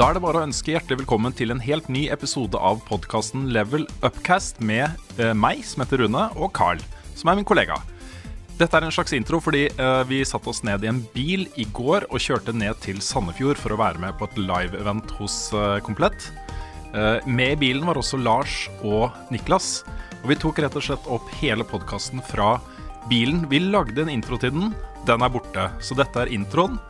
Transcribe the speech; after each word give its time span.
Da 0.00 0.06
er 0.08 0.16
det 0.16 0.22
bare 0.24 0.40
å 0.40 0.46
ønske 0.46 0.72
hjertelig 0.72 1.02
velkommen 1.02 1.34
til 1.36 1.52
en 1.52 1.58
helt 1.60 1.90
ny 1.92 2.06
episode 2.08 2.56
av 2.56 2.78
podkasten 2.86 3.50
Level 3.52 3.82
Upcast 4.00 4.56
med 4.64 4.86
eh, 5.20 5.34
meg, 5.36 5.58
som 5.68 5.82
heter 5.82 6.00
Rune, 6.00 6.22
og 6.40 6.54
Carl, 6.56 6.80
som 7.12 7.28
er 7.28 7.36
min 7.36 7.44
kollega. 7.44 7.76
Dette 8.56 8.78
er 8.78 8.86
en 8.86 8.94
slags 8.96 9.12
intro 9.12 9.42
fordi 9.44 9.66
eh, 9.68 9.98
vi 10.08 10.22
satte 10.24 10.48
oss 10.48 10.62
ned 10.64 10.86
i 10.86 10.88
en 10.88 11.02
bil 11.12 11.44
i 11.60 11.66
går 11.76 12.06
og 12.08 12.24
kjørte 12.24 12.54
ned 12.56 12.80
til 12.80 13.02
Sandefjord 13.04 13.60
for 13.60 13.76
å 13.76 13.78
være 13.82 14.00
med 14.00 14.16
på 14.16 14.24
et 14.30 14.38
live-event 14.40 15.12
hos 15.18 15.36
eh, 15.52 15.82
Komplett. 15.84 16.30
Eh, 16.96 17.28
med 17.28 17.58
i 17.58 17.60
bilen 17.66 17.84
var 17.84 18.00
også 18.00 18.22
Lars 18.24 18.54
og 18.80 19.10
Niklas, 19.28 19.82
og 20.22 20.30
vi 20.32 20.38
tok 20.40 20.62
rett 20.64 20.80
og 20.80 20.86
slett 20.86 21.10
opp 21.12 21.28
hele 21.42 21.66
podkasten 21.68 22.24
fra 22.30 22.54
bilen. 23.12 23.44
Vi 23.52 23.60
lagde 23.66 24.00
en 24.06 24.14
intro 24.16 24.40
til 24.40 24.56
den, 24.56 24.72
den 25.04 25.28
er 25.28 25.36
borte, 25.36 25.68
så 25.84 26.00
dette 26.00 26.24
er 26.24 26.32
introen. 26.32 26.80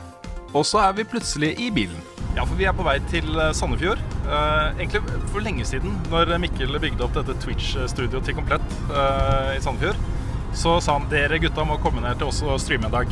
Og 0.53 0.65
så 0.67 0.81
er 0.83 0.95
vi 0.97 1.07
plutselig 1.07 1.53
i 1.63 1.69
bilen. 1.71 1.99
Ja, 2.35 2.45
for 2.45 2.55
vi 2.59 2.67
er 2.67 2.75
på 2.75 2.85
vei 2.87 2.97
til 3.11 3.27
eh, 3.39 3.51
Sandefjord. 3.55 3.99
Eh, 4.23 4.79
egentlig 4.79 5.01
for 5.31 5.43
lenge 5.43 5.65
siden, 5.67 5.97
når 6.11 6.31
Mikkel 6.39 6.79
bygde 6.79 7.03
opp 7.03 7.15
dette 7.17 7.35
Twitch-studioet 7.43 8.27
til 8.27 8.37
Komplett 8.37 8.77
eh, 8.91 9.57
i 9.57 9.61
Sandefjord, 9.63 9.99
så 10.55 10.77
sa 10.83 10.97
han 10.97 11.09
dere 11.11 11.39
gutta 11.43 11.63
må 11.67 11.79
komme 11.83 12.03
ned 12.03 12.19
til 12.19 12.31
oss 12.31 12.41
og 12.43 12.59
streame 12.63 12.87
en 12.87 12.95
dag. 12.95 13.11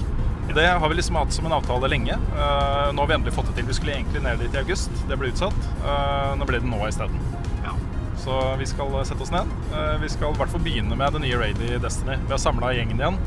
Det 0.56 0.66
har 0.66 0.90
vi 0.90 0.96
liksom 0.96 1.16
hatt 1.16 1.34
som 1.34 1.46
en 1.46 1.54
avtale 1.54 1.88
lenge. 1.92 2.16
Eh, 2.16 2.88
nå 2.94 3.02
har 3.02 3.08
vi 3.08 3.14
endelig 3.14 3.36
fått 3.36 3.52
det 3.52 3.60
til. 3.60 3.68
Vi 3.70 3.76
skulle 3.78 3.94
egentlig 4.00 4.24
ned 4.24 4.42
dit 4.42 4.56
i 4.56 4.62
august. 4.64 4.92
Det 5.08 5.18
ble 5.20 5.30
utsatt. 5.30 5.68
Eh, 5.84 6.32
nå 6.40 6.48
ble 6.50 6.62
det 6.64 6.72
nå 6.72 6.80
isteden. 6.88 7.20
Ja. 7.64 7.76
Så 8.20 8.40
vi 8.58 8.66
skal 8.68 8.98
sette 9.06 9.24
oss 9.24 9.34
ned. 9.36 9.52
Eh, 9.70 9.96
vi 10.02 10.10
skal 10.10 10.34
i 10.34 10.40
hvert 10.40 10.52
fall 10.52 10.64
begynne 10.66 10.98
med 10.98 11.14
det 11.14 11.22
nye 11.28 11.38
raidet 11.40 11.70
i 11.76 11.82
Destiny. 11.84 12.18
Vi 12.26 12.34
har 12.34 12.42
samla 12.42 12.74
gjengen 12.74 12.98
igjen. 13.04 13.20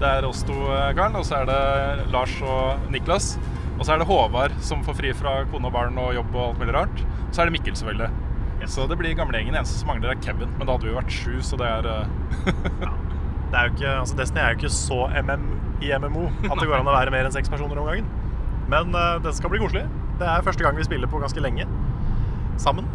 Det 0.00 0.08
er 0.08 0.24
oss 0.24 0.40
to, 0.48 0.56
Garn, 0.96 1.18
og 1.18 1.26
så 1.28 1.42
er 1.42 1.50
det 1.50 2.10
Lars 2.14 2.32
og 2.40 2.88
Niklas. 2.94 3.34
Og 3.80 3.86
så 3.88 3.94
er 3.94 4.02
det 4.02 4.06
Håvard 4.10 4.52
som 4.64 4.82
får 4.84 4.98
fri 4.98 5.10
fra 5.16 5.38
kone 5.48 5.70
og 5.70 5.72
barn 5.72 5.96
og 5.98 6.12
jobb 6.12 6.34
og 6.36 6.42
alt 6.50 6.58
mulig 6.60 6.74
rart. 6.76 7.00
Og 7.00 7.30
så 7.32 7.42
er 7.42 7.48
det 7.48 7.54
Mikkel, 7.56 7.76
selvfølgelig. 7.80 8.10
Så 8.68 8.84
det 8.90 8.98
blir 9.00 9.14
gamlegjengen. 9.16 9.56
Eneste 9.56 9.78
som 9.80 9.88
mangler, 9.88 10.12
er 10.12 10.20
Kevin. 10.20 10.50
Men 10.58 10.68
da 10.68 10.74
hadde 10.76 10.84
vi 10.84 10.92
jo 10.92 10.98
vært 10.98 11.14
sju, 11.16 11.38
så 11.40 11.56
det 11.56 11.68
er 11.70 11.88
ja. 12.84 12.90
Det 13.50 13.58
er 13.58 13.66
jo 13.66 13.72
ikke, 13.74 13.94
altså 14.04 14.18
Destiny 14.20 14.42
er 14.44 14.52
jo 14.52 14.60
ikke 14.60 14.70
så 14.76 14.98
MM 15.24 15.46
i 15.82 15.88
MMO 15.96 16.26
at 16.44 16.60
det 16.60 16.68
går 16.68 16.76
an 16.76 16.90
å 16.92 16.92
være 16.94 17.10
mer 17.10 17.26
enn 17.26 17.32
seks 17.34 17.48
personer 17.50 17.80
om 17.80 17.88
gangen. 17.88 18.06
Men 18.70 18.92
uh, 18.94 19.16
det 19.24 19.32
skal 19.34 19.50
bli 19.50 19.58
koselig. 19.62 19.86
Det 20.20 20.28
er 20.28 20.44
første 20.46 20.62
gang 20.62 20.76
vi 20.78 20.84
spiller 20.86 21.10
på 21.10 21.18
ganske 21.18 21.42
lenge 21.42 21.64
sammen. 22.60 22.86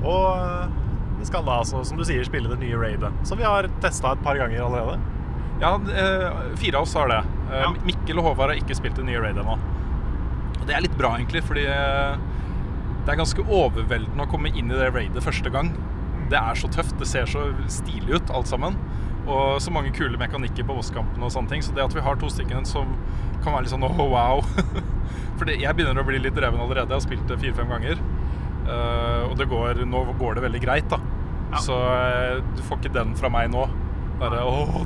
Og 0.00 0.40
uh, 0.40 0.72
vi 1.20 1.28
skal 1.28 1.44
da 1.46 1.60
altså, 1.60 1.84
som 1.86 2.00
du 2.00 2.02
sier, 2.08 2.24
spille 2.26 2.48
det 2.50 2.58
nye 2.62 2.80
raidet. 2.80 3.12
Som 3.28 3.38
vi 3.38 3.44
har 3.46 3.68
testa 3.84 4.16
et 4.16 4.24
par 4.24 4.40
ganger 4.40 4.64
allerede. 4.64 4.96
Ja, 5.60 5.74
eh, 5.76 6.38
fire 6.56 6.80
av 6.80 6.86
oss 6.86 6.94
har 6.96 7.10
det. 7.12 7.18
Eh, 7.50 7.60
Ja. 7.60 7.68
Mikkel 7.84 8.16
og 8.22 8.30
Håvard 8.30 8.54
har 8.54 8.56
ikke 8.56 8.72
spilt 8.78 8.96
det 8.96 9.04
nye 9.04 9.20
raidet 9.20 9.42
ennå. 9.44 9.58
Det 10.70 10.76
er 10.76 10.84
litt 10.84 10.94
bra, 10.94 11.16
egentlig, 11.18 11.42
fordi 11.42 11.64
eh, 11.66 12.20
det 13.02 13.10
er 13.10 13.18
ganske 13.18 13.42
overveldende 13.42 14.22
å 14.22 14.30
komme 14.30 14.52
inn 14.54 14.70
i 14.70 14.76
det 14.78 14.92
raidet 14.94 15.24
første 15.24 15.50
gang. 15.50 15.72
Det 16.30 16.38
er 16.38 16.58
så 16.58 16.70
tøft. 16.70 16.94
Det 17.00 17.08
ser 17.10 17.26
så 17.26 17.48
stilig 17.66 18.20
ut, 18.20 18.30
alt 18.30 18.46
sammen. 18.46 18.76
Og 19.26 19.58
så 19.62 19.72
mange 19.74 19.90
kule 19.94 20.18
mekanikker 20.20 20.66
på 20.68 20.76
bosskampene 20.78 21.26
og 21.26 21.34
sånne 21.34 21.50
ting. 21.50 21.64
Så 21.66 21.74
det 21.74 21.82
at 21.82 21.96
vi 21.96 22.04
har 22.06 22.20
to 22.20 22.30
stykker 22.30 22.62
som 22.70 22.94
kan 23.42 23.56
være 23.56 23.66
litt 23.66 23.72
sånn 23.72 23.86
oh, 23.86 24.00
wow 24.12 24.42
For 25.40 25.48
jeg 25.48 25.72
begynner 25.74 26.02
å 26.02 26.06
bli 26.06 26.20
litt 26.22 26.36
dreven 26.38 26.62
allerede. 26.62 26.92
Jeg 26.92 27.00
har 27.00 27.06
spilt 27.08 27.26
det 27.26 27.40
fire-fem 27.42 27.74
ganger. 27.74 28.02
Eh, 28.70 29.22
og 29.26 29.34
det 29.40 29.48
går, 29.50 29.82
nå 29.90 30.04
går 30.20 30.38
det 30.38 30.46
veldig 30.46 30.62
greit, 30.62 30.90
da. 30.92 31.00
Så 31.64 31.74
eh, 31.74 32.38
du 32.54 32.62
får 32.68 32.78
ikke 32.78 32.94
den 32.94 33.16
fra 33.18 33.32
meg 33.32 33.50
nå. 33.50 33.66
Bare 34.20 34.42
åh, 34.44 34.80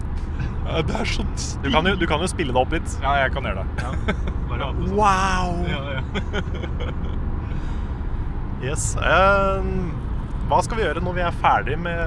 det 0.87 0.95
er 0.97 1.05
så 1.11 1.25
Du 1.63 1.69
kan, 1.71 1.87
jo, 1.87 1.97
du 1.99 2.07
kan 2.09 2.23
jo 2.23 2.29
spille 2.31 2.55
det 2.55 2.61
opp 2.61 2.73
litt. 2.73 2.95
Ja, 3.03 3.17
jeg 3.25 3.35
kan 3.35 3.45
gjøre 3.45 3.65
det. 3.65 3.69
Wow! 4.95 5.59
Yes. 8.65 8.95
Um, 8.97 9.91
hva 10.49 10.61
skal 10.65 10.79
vi 10.79 10.85
gjøre 10.87 11.03
når 11.05 11.17
vi 11.19 11.25
er 11.27 11.35
ferdig 11.43 11.75
med, 11.81 11.99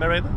med 0.00 0.08
raidet? 0.08 0.30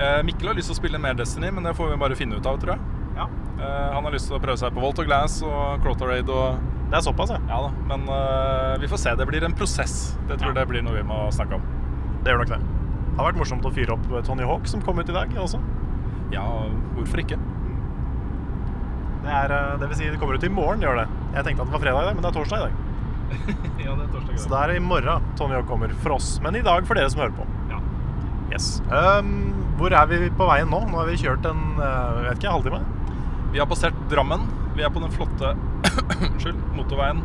Eh, 0.00 0.18
Mikkel 0.24 0.50
har 0.50 0.56
lyst 0.58 0.68
til 0.68 0.76
å 0.76 0.80
spille 0.80 1.00
mer 1.00 1.16
Destiny, 1.16 1.50
men 1.52 1.64
det 1.64 1.72
får 1.78 1.92
vi 1.92 1.98
bare 2.00 2.16
finne 2.18 2.36
ut 2.36 2.46
av, 2.48 2.58
tror 2.60 2.74
jeg. 2.74 2.80
Ja. 3.16 3.26
Eh, 3.60 3.88
han 3.94 4.04
har 4.04 4.12
lyst 4.14 4.28
til 4.30 4.36
å 4.36 4.42
prøve 4.42 4.56
seg 4.60 4.72
på 4.76 4.84
Volt 4.84 5.00
og 5.02 5.08
Glass 5.08 5.38
og 5.44 5.80
Crota 5.84 6.08
Raid 6.08 6.28
og 6.32 6.60
Det 6.90 6.98
er 6.98 7.04
såpass, 7.06 7.30
ja. 7.30 7.38
Ja 7.46 7.58
da, 7.68 7.70
men 7.86 8.08
uh, 8.10 8.74
vi 8.82 8.88
får 8.90 8.98
se. 8.98 9.12
Det 9.20 9.26
blir 9.28 9.44
en 9.46 9.54
prosess. 9.54 9.94
Det 10.26 10.40
tror 10.40 10.50
jeg 10.50 10.56
Ja. 10.56 10.60
det 10.60 10.68
blir 10.72 10.82
noe 10.82 10.96
vi 10.96 11.04
må 11.06 11.22
snakke 11.30 11.54
om. 11.60 11.62
Det 12.24 12.32
gjør 12.32 12.40
nok 12.42 12.50
det. 12.56 12.60
Det 13.20 13.26
har 13.26 13.34
vært 13.34 13.40
morsomt 13.42 13.66
å 13.68 13.70
fyre 13.76 13.92
opp 13.92 14.06
Tony 14.24 14.46
Hawk, 14.48 14.64
som 14.64 14.80
kom 14.80 14.96
ut 14.96 15.10
i 15.12 15.12
dag 15.12 15.34
også. 15.36 15.58
Ja, 16.32 16.40
hvorfor 16.96 17.20
ikke? 17.20 17.36
Det, 19.20 19.28
er, 19.28 19.52
eh, 19.52 19.74
det 19.76 19.90
vil 19.90 19.98
si, 19.98 20.06
det 20.08 20.16
kommer 20.22 20.38
ut 20.40 20.46
i 20.46 20.48
morgen, 20.48 20.80
gjør 20.80 21.02
det. 21.02 21.04
Jeg 21.34 21.44
tenkte 21.44 21.66
at 21.66 21.68
det 21.68 21.74
var 21.74 21.82
fredag 21.82 22.00
i 22.00 22.06
dag, 22.06 22.16
men 22.16 22.24
det 22.24 22.30
er 22.30 22.38
torsdag 22.38 22.56
i 22.56 22.64
dag. 22.64 22.78
ja, 23.84 23.92
det 23.98 24.06
er 24.06 24.14
torsdag. 24.14 24.24
i 24.24 24.32
dag. 24.32 24.40
Så 24.40 24.48
det 24.54 24.62
er 24.62 24.72
i 24.72 24.80
morgen 24.80 25.28
Tony 25.36 25.58
Hawk 25.58 25.68
kommer 25.68 25.92
for 26.00 26.16
oss, 26.16 26.30
men 26.40 26.56
i 26.56 26.64
dag 26.64 26.88
for 26.88 26.96
dere 26.96 27.12
som 27.12 27.20
hører 27.20 27.36
på. 27.36 27.44
Ja. 27.68 27.82
Yes. 28.54 28.70
Um, 28.88 29.36
hvor 29.76 29.98
er 30.00 30.08
vi 30.08 30.32
på 30.40 30.48
veien 30.54 30.72
nå? 30.72 30.80
Nå 30.88 31.02
har 31.02 31.12
vi 31.12 31.20
kjørt 31.20 31.44
en 31.52 31.62
uh, 31.76 32.24
vet 32.24 32.40
ikke, 32.40 32.56
halvtime. 32.56 32.80
Vi 33.52 33.60
har 33.60 33.68
passert 33.68 34.00
Drammen. 34.08 34.48
Vi 34.78 34.88
er 34.88 34.96
på 34.96 35.04
den 35.04 35.12
flotte 35.12 35.52
unnskyld, 36.30 36.56
motorveien 36.72 37.20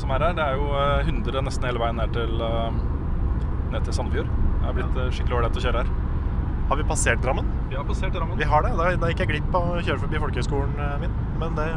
som 0.00 0.16
er 0.16 0.30
her. 0.30 0.36
Det 0.36 0.48
er 0.48 0.56
jo 0.56 0.72
eh, 0.80 1.08
100 1.12 1.44
nesten 1.44 1.68
hele 1.68 1.80
veien 1.82 2.00
ned 2.00 2.12
til, 2.16 2.40
eh, 2.40 2.84
ned 3.72 3.86
til 3.86 3.96
Sandefjord. 3.96 4.30
Det 4.30 4.68
er 4.70 4.76
blitt 4.78 5.00
eh, 5.02 5.12
skikkelig 5.14 5.38
ålreit 5.40 5.58
å 5.58 5.64
kjøre 5.66 5.82
her. 5.82 5.92
Har 6.66 6.80
vi 6.80 6.86
passert 6.88 7.22
Drammen? 7.22 7.50
Vi 7.70 7.78
har 7.78 7.86
passert 7.86 8.14
Drammen. 8.14 8.38
Vi 8.38 8.48
har 8.50 8.66
det. 8.66 8.72
Da, 8.78 8.88
da 9.02 9.10
gikk 9.12 9.22
jeg 9.22 9.32
glipp 9.36 9.54
av 9.54 9.76
å 9.76 9.82
kjøre 9.82 10.02
forbi 10.02 10.22
folkehøgskolen 10.24 10.80
eh, 10.82 10.96
min. 11.04 11.14
Men 11.42 11.54
det, 11.58 11.68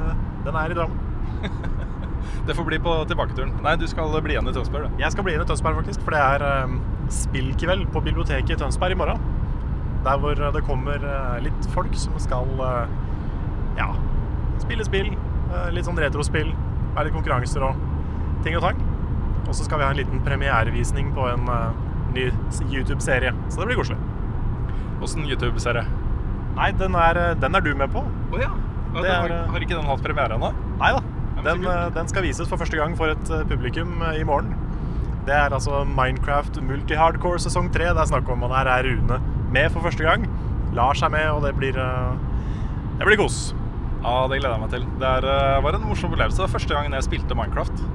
den 0.47 0.57
er 0.63 0.73
i 0.73 0.79
Drammen. 0.79 1.05
Det 2.47 2.55
får 2.55 2.66
bli 2.67 2.79
på 2.83 2.94
tilbaketuren. 3.07 3.51
Nei, 3.63 3.75
du 3.79 3.85
skal 3.88 4.11
bli 4.23 4.35
igjen 4.35 4.49
i 4.49 4.53
Tønsberg, 4.53 4.89
du. 4.89 5.01
Jeg 5.01 5.13
skal 5.13 5.25
bli 5.25 5.33
igjen 5.33 5.45
i 5.45 5.49
Tønsberg, 5.49 5.78
faktisk. 5.79 6.01
For 6.05 6.16
det 6.16 6.19
er 6.19 6.66
um, 6.66 6.79
spillkveld 7.13 7.88
på 7.94 8.01
biblioteket 8.05 8.55
i 8.55 8.59
Tønsberg 8.59 8.95
i 8.95 8.99
morgen. 8.99 9.23
Der 10.05 10.19
hvor 10.19 10.35
det 10.35 10.63
kommer 10.67 11.03
uh, 11.03 11.38
litt 11.44 11.69
folk 11.73 11.95
som 11.99 12.19
skal 12.22 12.49
uh, 12.59 12.91
ja, 13.79 13.91
spille 14.63 14.88
spill. 14.88 15.13
Uh, 15.49 15.69
litt 15.75 15.87
sånn 15.87 15.99
retrospill. 15.99 16.52
Være 16.96 17.08
litt 17.08 17.17
konkurranser 17.17 17.69
og 17.69 17.79
ting 18.46 18.59
og 18.59 18.67
tang. 18.67 18.89
Og 19.47 19.56
så 19.56 19.66
skal 19.66 19.82
vi 19.82 19.88
ha 19.88 19.94
en 19.94 20.00
liten 20.00 20.22
premierevisning 20.26 21.14
på 21.16 21.26
en 21.32 21.47
uh, 21.50 21.72
ny 22.14 22.30
YouTube-serie. 22.70 23.34
Så 23.50 23.62
det 23.62 23.70
blir 23.70 23.80
koselig. 23.80 24.00
Åssen 25.03 25.28
YouTube-serie? 25.28 25.86
Nei, 26.58 26.72
den 26.76 26.96
er, 26.97 27.18
eh, 27.18 27.36
den 27.40 27.56
er 27.56 27.64
du 27.64 27.72
med 27.78 27.91
på. 27.94 28.02
Å 28.03 28.41
ja. 28.41 28.50
ja 28.96 29.03
det 29.03 29.12
er, 29.12 29.22
har, 29.22 29.36
har 29.53 29.64
ikke 29.64 29.78
den 29.78 29.88
hatt 29.88 30.03
premiere 30.03 30.36
ennå? 30.36 30.52
Nei 30.82 30.91
da. 30.96 31.03
Den, 31.46 31.64
eh, 31.64 31.86
den 31.96 32.09
skal 32.12 32.26
vises 32.26 32.50
for 32.52 32.59
første 32.59 32.80
gang 32.80 32.97
for 33.00 33.14
et 33.14 33.32
publikum 33.47 34.02
i 34.12 34.26
morgen. 34.28 34.52
Det 35.28 35.36
er 35.36 35.53
altså 35.56 35.84
Minecraft 35.88 36.59
Multi-Hardcore 36.66 37.40
sesong 37.46 37.70
3. 37.72 37.94
Det 37.96 38.03
er 38.03 38.12
snakk 38.12 38.30
om, 38.34 38.44
og 38.44 38.52
der 38.52 38.72
er 38.74 38.90
Rune 38.90 39.22
med 39.53 39.70
for 39.72 39.86
første 39.86 40.03
gang. 40.03 40.26
Lars 40.76 41.03
er 41.06 41.14
med, 41.14 41.30
og 41.32 41.46
det 41.46 41.53
blir, 41.58 41.78
det 41.78 43.08
blir 43.08 43.20
kos. 43.20 43.53
Ja, 44.03 44.24
det 44.32 44.40
gleder 44.40 44.56
jeg 44.56 44.64
meg 44.64 44.74
til. 44.74 44.88
Det 45.00 45.14
er, 45.20 45.30
var 45.64 45.78
en 45.78 45.88
morsom 45.88 46.12
opplevelse. 46.12 46.50
Første 46.52 46.76
gangen 46.76 46.96
jeg 46.97 47.08
spilte 47.08 47.38
Minecraft. 47.38 47.86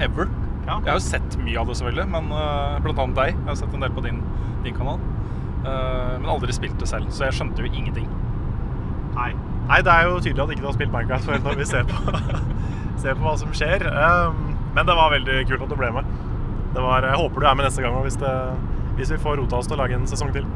ever. 0.00 0.30
Ja. 0.70 0.76
Jeg 0.84 0.92
har 0.92 0.98
jo 1.00 1.02
sett 1.02 1.36
mye 1.42 1.58
av 1.58 1.66
det, 1.66 1.76
selvfølgelig, 1.80 2.06
men 2.12 2.30
uh, 2.30 2.78
blant 2.84 3.00
annet 3.02 3.18
deg. 3.18 3.32
Jeg 3.34 3.48
har 3.48 3.58
sett 3.58 3.72
en 3.74 3.82
del 3.82 3.94
på 3.96 4.04
din, 4.04 4.20
din 4.62 4.76
kanal. 4.76 5.00
Uh, 5.64 6.14
men 6.20 6.28
aldri 6.30 6.54
spilt 6.54 6.78
det 6.78 6.86
selv, 6.88 7.10
så 7.14 7.26
jeg 7.26 7.40
skjønte 7.40 7.64
jo 7.64 7.70
ingenting. 7.72 8.06
Nei. 9.16 9.32
Nei, 9.66 9.80
det 9.86 9.92
er 9.92 10.06
jo 10.06 10.20
tydelig 10.22 10.44
at 10.44 10.54
ikke 10.54 10.62
du 10.62 10.68
har 10.68 10.76
spilt 10.76 10.94
Minecraft 10.94 11.26
før 11.26 11.42
når 11.44 11.58
vi 11.58 11.66
ser 11.68 11.90
på, 11.90 12.14
ser 13.02 13.18
på 13.18 13.26
hva 13.26 13.34
som 13.40 13.52
skjer. 13.54 13.84
Um, 13.90 14.54
men 14.76 14.86
det 14.86 14.98
var 14.98 15.14
veldig 15.16 15.42
kult 15.50 15.66
at 15.66 15.74
du 15.74 15.78
ble 15.78 15.90
med. 15.98 16.16
Det 16.70 16.82
var, 16.86 17.06
jeg 17.06 17.18
håper 17.18 17.42
du 17.42 17.50
er 17.50 17.58
med 17.58 17.66
neste 17.66 17.82
gang 17.82 17.98
hvis, 18.06 18.18
det, 18.22 18.34
hvis 18.98 19.10
vi 19.10 19.22
får 19.24 19.40
rota 19.40 19.58
oss 19.58 19.70
til 19.70 19.74
å 19.74 19.82
lage 19.82 19.98
en 19.98 20.06
sesong 20.10 20.30
til. 20.34 20.46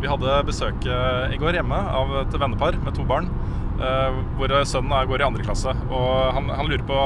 Vi 0.00 0.08
hadde 0.08 0.38
besøk 0.48 0.86
eh, 0.88 1.34
i 1.34 1.38
går 1.40 1.58
hjemme 1.58 1.76
av 1.76 2.14
et 2.22 2.36
vennepar 2.40 2.78
med 2.80 2.94
to 2.96 3.04
barn. 3.04 3.28
hvor 4.36 4.52
sønnen 4.68 5.08
går 5.08 5.20
i 5.20 5.26
andre 5.26 5.44
klasse. 5.44 5.74
Og 5.88 6.32
han, 6.36 6.48
han 6.48 6.68
lurer 6.68 6.84
på 6.88 6.96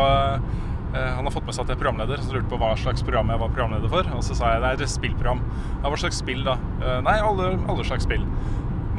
Han 0.95 1.27
har 1.27 1.33
fått 1.35 1.47
med 1.49 1.57
seg 1.57 1.65
at 1.65 1.73
jeg 1.73 1.79
er 1.79 1.83
programleder, 1.83 2.21
så 2.23 2.37
lurte 2.37 2.51
på 2.53 2.59
hva 2.61 2.73
slags 2.79 3.03
program 3.03 3.33
jeg 3.33 3.41
var 3.43 3.51
programleder 3.55 3.91
for. 3.91 4.11
Og 4.15 4.23
så 4.27 4.37
sa 4.39 4.53
jeg 4.55 4.63
det 4.63 4.71
er 4.71 4.85
et 4.87 4.93
spillprogram. 4.93 5.43
Ja, 5.81 5.89
hva 5.89 5.99
slags 5.99 6.21
spill 6.23 6.45
da? 6.47 6.55
Eh, 6.83 7.01
nei, 7.07 7.17
alle, 7.23 7.55
alle 7.67 7.87
slags 7.89 8.07
spill. 8.07 8.23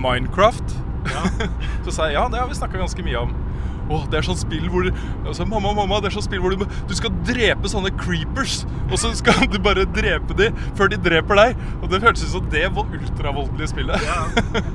Minecraft? 0.02 0.76
så 1.86 1.94
sa 1.94 2.10
jeg 2.10 2.18
ja, 2.18 2.26
det 2.32 2.42
har 2.42 2.50
vi 2.52 2.58
snakka 2.58 2.82
ganske 2.82 3.06
mye 3.06 3.22
om. 3.28 3.36
Å, 3.86 4.00
det 4.10 4.20
er 4.20 4.26
sånn 4.26 4.40
spill 4.40 4.66
hvor 4.74 4.88
altså, 4.90 5.46
Mamma, 5.46 5.74
mamma, 5.78 6.00
det 6.02 6.10
er 6.10 6.16
sånn 6.18 6.26
spill 6.26 6.42
hvor 6.44 6.56
du, 6.56 6.66
du 6.66 6.94
skal 6.98 7.14
drepe 7.28 7.70
sånne 7.70 7.92
creepers. 8.00 8.64
Og 8.90 8.98
så 9.02 9.12
skal 9.18 9.46
du 9.52 9.60
bare 9.62 9.86
drepe 9.90 10.38
dem 10.38 10.58
før 10.78 10.92
de 10.92 11.00
dreper 11.02 11.42
deg. 11.42 11.62
Og 11.82 11.90
det 11.92 12.02
føltes 12.04 12.26
ut 12.28 12.34
som 12.38 12.50
det 12.54 12.66
var 12.76 12.90
ultravoldelige 12.98 13.72
spillet. 13.74 14.10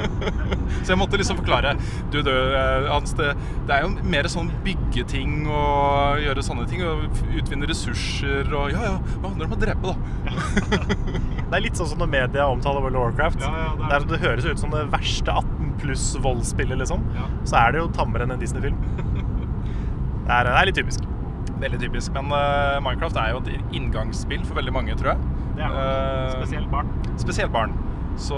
så 0.84 0.92
jeg 0.92 1.00
måtte 1.00 1.20
liksom 1.20 1.40
forklare. 1.40 1.74
Du, 2.12 2.20
du, 2.26 2.30
eh, 2.30 2.88
Hans, 2.90 3.14
det, 3.18 3.32
det 3.68 3.76
er 3.76 3.86
jo 3.86 4.10
mer 4.14 4.30
sånn 4.30 4.50
byggeting 4.66 5.42
og 5.48 6.22
gjøre 6.24 6.46
sånne 6.46 6.68
ting. 6.70 6.86
Og 6.86 7.08
utvinne 7.40 7.68
ressurser 7.70 8.46
og 8.54 8.70
Ja, 8.70 8.86
ja, 8.92 8.96
det 9.10 9.26
handler 9.26 9.50
om 9.50 9.56
å 9.56 9.60
drepe, 9.60 9.94
da. 9.94 9.96
Det 11.50 11.58
er 11.58 11.64
litt 11.64 11.78
sånn 11.80 11.88
som 11.90 11.98
når 11.98 12.10
media 12.12 12.44
omtaler 12.46 12.84
World 12.84 12.94
of 12.94 13.08
Warcraft. 13.08 13.40
Ja, 13.42 13.48
ja, 13.50 13.70
det 13.74 13.82
er 13.82 13.88
det, 13.88 13.96
er, 13.96 14.04
det 14.12 14.18
høres 14.22 14.44
ut 14.46 14.60
som 14.62 14.70
det 14.70 14.84
verste 14.92 15.34
18 15.34 15.49
pluss 15.80 16.12
voldsspillet, 16.22 16.78
liksom. 16.82 17.02
Ja. 17.16 17.26
Så 17.48 17.58
er 17.60 17.74
det 17.74 17.82
jo 17.82 17.90
tammere 17.96 18.26
enn 18.26 18.36
en 18.36 18.42
Disney-film. 18.42 18.78
Det 20.30 20.36
er, 20.36 20.46
det 20.46 20.58
er 20.60 20.66
litt 20.68 20.76
typisk. 20.78 21.06
Veldig 21.58 21.78
typisk. 21.82 22.12
Men 22.14 22.28
uh, 22.30 22.76
Minecraft 22.84 23.16
er 23.18 23.32
jo 23.32 23.40
et 23.42 23.72
inngangsspill 23.74 24.44
for 24.46 24.60
veldig 24.60 24.74
mange, 24.76 24.94
tror 25.00 25.14
jeg. 25.16 25.30
Det 25.56 25.64
er 25.66 25.72
jo 25.72 25.80
Eh, 25.80 26.34
spesielt 26.36 26.70
barn. 26.70 26.92
Spesielt 27.18 27.50
barn. 27.52 27.72
Så 28.20 28.36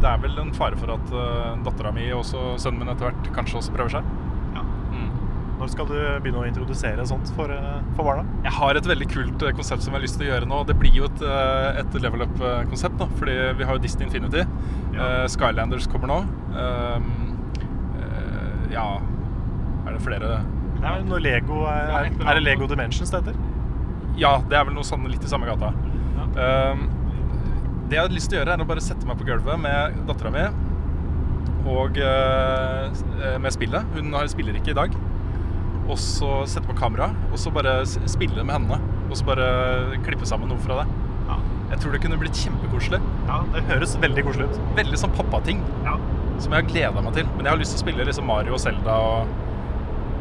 det 0.00 0.08
er 0.08 0.22
vel 0.22 0.38
en 0.40 0.54
fare 0.56 0.78
for 0.80 0.94
at 0.94 1.12
uh, 1.12 1.58
dattera 1.66 1.92
mi 1.92 2.06
og 2.16 2.24
sønnen 2.24 2.80
min 2.80 2.92
etter 2.94 3.10
hvert 3.10 3.28
kanskje 3.36 3.60
også 3.60 3.74
prøver 3.76 3.98
seg. 3.98 4.08
Når 5.66 5.72
skal 5.72 5.86
du 5.90 5.94
begynne 6.22 6.38
å 6.38 6.46
introdusere 6.46 7.04
sånt 7.10 7.26
for, 7.34 7.50
eh, 7.50 7.78
for 7.96 8.06
barna? 8.06 8.22
Jeg 8.44 8.52
har 8.54 8.78
et 8.78 8.86
veldig 8.86 9.06
kult 9.10 9.42
eh, 9.42 9.50
konsept 9.50 9.82
som 9.82 9.90
jeg 9.90 9.98
har 9.98 10.04
lyst 10.04 10.14
til 10.20 10.28
å 10.28 10.28
gjøre 10.28 10.46
nå. 10.46 10.60
Det 10.68 10.76
blir 10.78 10.94
jo 10.94 11.08
et, 11.08 11.22
eh, 11.26 11.80
et 11.80 11.96
level 12.04 12.22
up-konsept, 12.22 12.94
nå, 13.00 13.08
fordi 13.18 13.34
vi 13.58 13.66
har 13.66 13.74
jo 13.74 13.82
Disney 13.82 14.06
Infinity. 14.06 14.44
Ja. 14.94 15.24
Uh, 15.24 15.24
Skylanders 15.26 15.88
kommer 15.90 16.06
nå. 16.06 16.18
Uh, 16.54 17.02
uh, 17.98 18.60
ja 18.70 18.84
Er 19.88 19.90
det 19.90 20.04
flere 20.04 20.30
Det 20.78 20.86
er 20.86 21.02
noe 21.04 21.18
Lego 21.20 21.64
er, 21.66 21.90
er, 21.98 22.06
er 22.14 22.38
det. 22.38 22.44
Lego 22.46 22.70
Dimensions 22.70 23.10
det 23.10 23.24
heter? 23.24 23.42
Ja, 24.16 24.36
det 24.46 24.56
er 24.60 24.64
vel 24.70 24.78
noe 24.78 24.86
sånn 24.86 25.04
litt 25.10 25.26
i 25.26 25.32
samme 25.32 25.50
gata. 25.50 25.72
Um, 26.38 26.86
det 27.90 27.98
jeg 27.98 28.04
har 28.04 28.14
lyst 28.14 28.30
til 28.30 28.38
å 28.38 28.44
gjøre, 28.44 28.54
er 28.54 28.62
å 28.62 28.70
bare 28.70 28.86
sette 28.86 29.04
meg 29.10 29.18
på 29.18 29.26
gulvet 29.26 29.58
med 29.66 29.98
dattera 30.06 30.30
mi 30.30 30.46
og 31.66 31.98
med 33.42 33.52
spillet. 33.52 33.94
Hun 33.98 34.14
har- 34.14 34.30
spiller 34.30 34.54
ikke 34.54 34.70
i 34.70 34.78
dag. 34.78 34.94
Og 35.86 35.98
så 36.02 36.28
sette 36.50 36.66
på 36.66 36.74
kamera, 36.78 37.10
og 37.30 37.38
så 37.38 37.52
bare 37.54 37.84
spille 37.86 38.42
med 38.44 38.54
henne. 38.56 38.78
Og 39.10 39.16
så 39.16 39.24
bare 39.28 39.98
klippe 40.02 40.26
sammen 40.26 40.48
noe 40.50 40.58
fra 40.58 40.80
det. 40.82 40.86
Ja. 41.28 41.36
Jeg 41.70 41.78
tror 41.82 41.92
det 41.94 42.00
kunne 42.02 42.18
blitt 42.18 42.34
kjempekoselig. 42.38 43.00
ja. 43.28 43.40
Det 43.54 43.62
høres 43.70 43.96
veldig 44.02 44.24
koselig 44.26 44.48
ut. 44.50 44.60
Veldig 44.76 44.98
sånn 44.98 45.14
pappating 45.14 45.62
Ja. 45.84 45.96
som 46.38 46.52
jeg 46.52 46.62
har 46.64 46.70
gleda 46.72 47.02
meg 47.02 47.14
til. 47.14 47.26
Men 47.36 47.44
jeg 47.46 47.52
har 47.52 47.58
lyst 47.58 47.76
til 47.76 47.80
å 47.80 47.84
spille 47.86 48.04
liksom 48.06 48.26
Mario 48.26 48.52
og 48.54 48.60
Zelda 48.60 48.96
og, 48.98 49.26